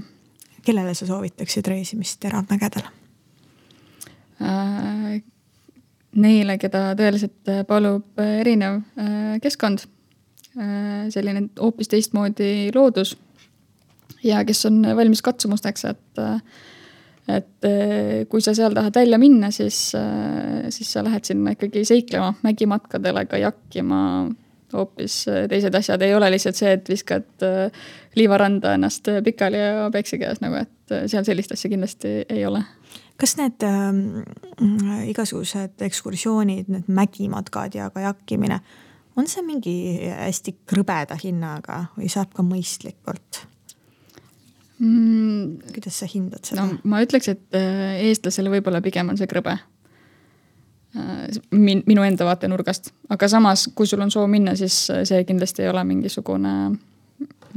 [0.62, 2.90] kellele sa soovitaksid reisimist Teravmägedele
[4.42, 5.22] äh,?
[6.10, 8.80] Neile, keda tõeliselt palub erinev
[9.44, 9.99] keskkond Äh,
[11.10, 13.18] selline hoopis teistmoodi loodus.
[14.24, 16.20] ja kes on valmis katsumusteks, et,
[17.28, 21.86] et äh, kui sa seal tahad välja minna, siis, äh, siis sa lähed sinna ikkagi
[21.88, 24.02] seiklema, mägimatkadele, kajakkima,
[24.74, 27.48] hoopis teised asjad, ei ole lihtsalt see, et viskad
[28.20, 32.66] liivaranda ennast pikali ja peksi käes nagu, et seal sellist asja kindlasti ei ole
[33.20, 38.78] kas need äh, igasugused ekskursioonid, need mägimatkad ja kajakkimine äh,,
[39.20, 39.76] on see mingi
[40.10, 43.44] hästi krõbeda hinnaga või saab ka mõistlikult?
[44.80, 45.74] mm,.
[45.76, 46.64] kuidas sa hindad seda?
[46.64, 49.58] no ma ütleks, et äh, eestlasele võib-olla pigem on see krõbe.
[50.98, 55.66] Äh, min-, minu enda vaatenurgast, aga samas, kui sul on soov minna, siis see kindlasti
[55.66, 56.54] ei ole mingisugune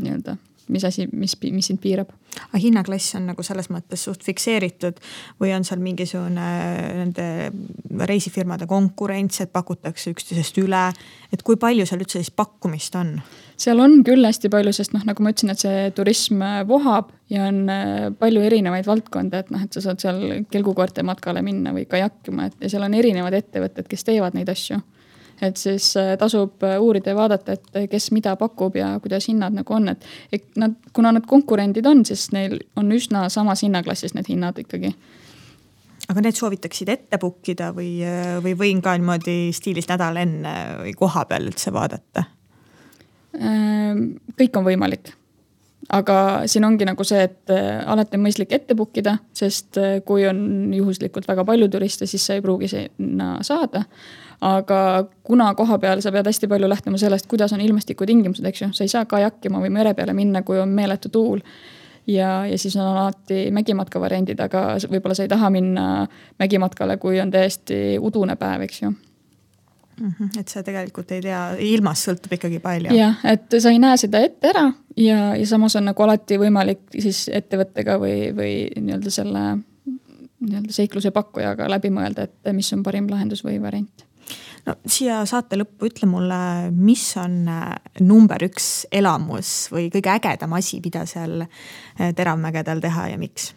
[0.02, 0.36] nii-öelda
[0.68, 2.12] mis asi, mis, mis sind piirab?
[2.48, 5.00] aga hinnaklass on nagu selles mõttes suht fikseeritud
[5.42, 6.46] või on seal mingisugune
[7.02, 7.26] nende
[8.08, 10.86] reisifirmade konkurents, et pakutakse üksteisest üle,
[11.32, 13.18] et kui palju seal üldse siis pakkumist on?
[13.62, 17.46] seal on küll hästi palju, sest noh, nagu ma ütlesin, et see turism vohab ja
[17.50, 21.84] on äh, palju erinevaid valdkondi, et noh, et sa saad seal kelgukoerte matkale minna või
[21.90, 24.80] kajakkima, et ja seal on erinevad ettevõtted, kes teevad neid asju
[25.42, 29.26] et siis äh, tasub äh, uurida ja vaadata, et äh, kes mida pakub ja kuidas
[29.28, 30.04] hinnad nagu on, et.
[30.32, 34.92] et nad, kuna nad konkurendid on, siis neil on üsna samas hinnaklassis need hinnad ikkagi
[36.10, 37.96] aga need soovitaksid ette book ida või,
[38.44, 42.26] või võin ka niimoodi stiilis nädal enne või koha peal üldse vaadata?
[43.32, 45.12] Kõik on võimalik.
[45.88, 46.16] aga
[46.50, 47.52] siin ongi nagu see, et
[47.86, 52.34] alati on mõistlik ette book ida, sest kui on juhuslikult väga palju turiste, siis sa
[52.34, 53.86] ei pruugi sinna saada
[54.42, 58.72] aga kuna koha peal sa pead hästi palju lähtuma sellest, kuidas on ilmastikutingimused, eks ju,
[58.74, 61.40] sa ei saa kajakkima või mere peale minna, kui on meeletu tuul.
[62.06, 65.86] ja, ja siis on alati mägimatka variandid, aga võib-olla sa ei taha minna
[66.42, 70.12] mägimatkale, kui on täiesti udune päev, eks ju mm.
[70.18, 72.94] -hmm, et sa tegelikult ei tea, ilmast sõltub ikkagi palju.
[72.96, 76.82] jah, et sa ei näe seda ette ära ja, ja samas on nagu alati võimalik
[76.98, 79.44] siis ettevõttega või, või nii-öelda selle
[80.42, 84.10] nii-öelda seikluse pakkujaga läbi mõelda, et mis on parim lahendus või variant
[84.66, 86.38] no siia saate lõppu ütle mulle,
[86.74, 93.08] mis on äh, number üks elamus või kõige ägedam asi, mida seal äh, Teravmägedel teha
[93.12, 93.52] ja miks?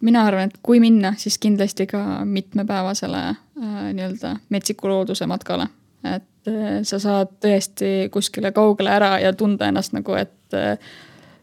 [0.00, 5.68] mina arvan, et kui minna, siis kindlasti ka mitmepäevasele äh, nii-öelda metsiku looduse matkale.
[6.04, 10.76] et äh, sa saad tõesti kuskile kaugele ära ja tunda ennast nagu, et äh,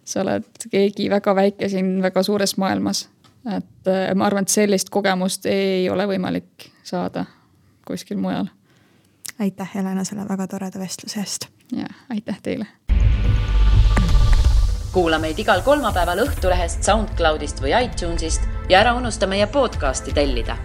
[0.05, 3.09] sa oled keegi väga väike siin väga suures maailmas.
[3.57, 7.25] et äh, ma arvan, et sellist kogemust ei ole võimalik saada
[7.85, 8.45] kuskil mujal.
[9.39, 11.47] aitäh, Helena, selle väga toreda vestluse eest.
[11.71, 12.67] ja aitäh teile.
[14.93, 20.57] kuula meid igal kolmapäeval Õhtulehest, SoundCloudist või iTunesist ja ära unusta meie podcasti tellida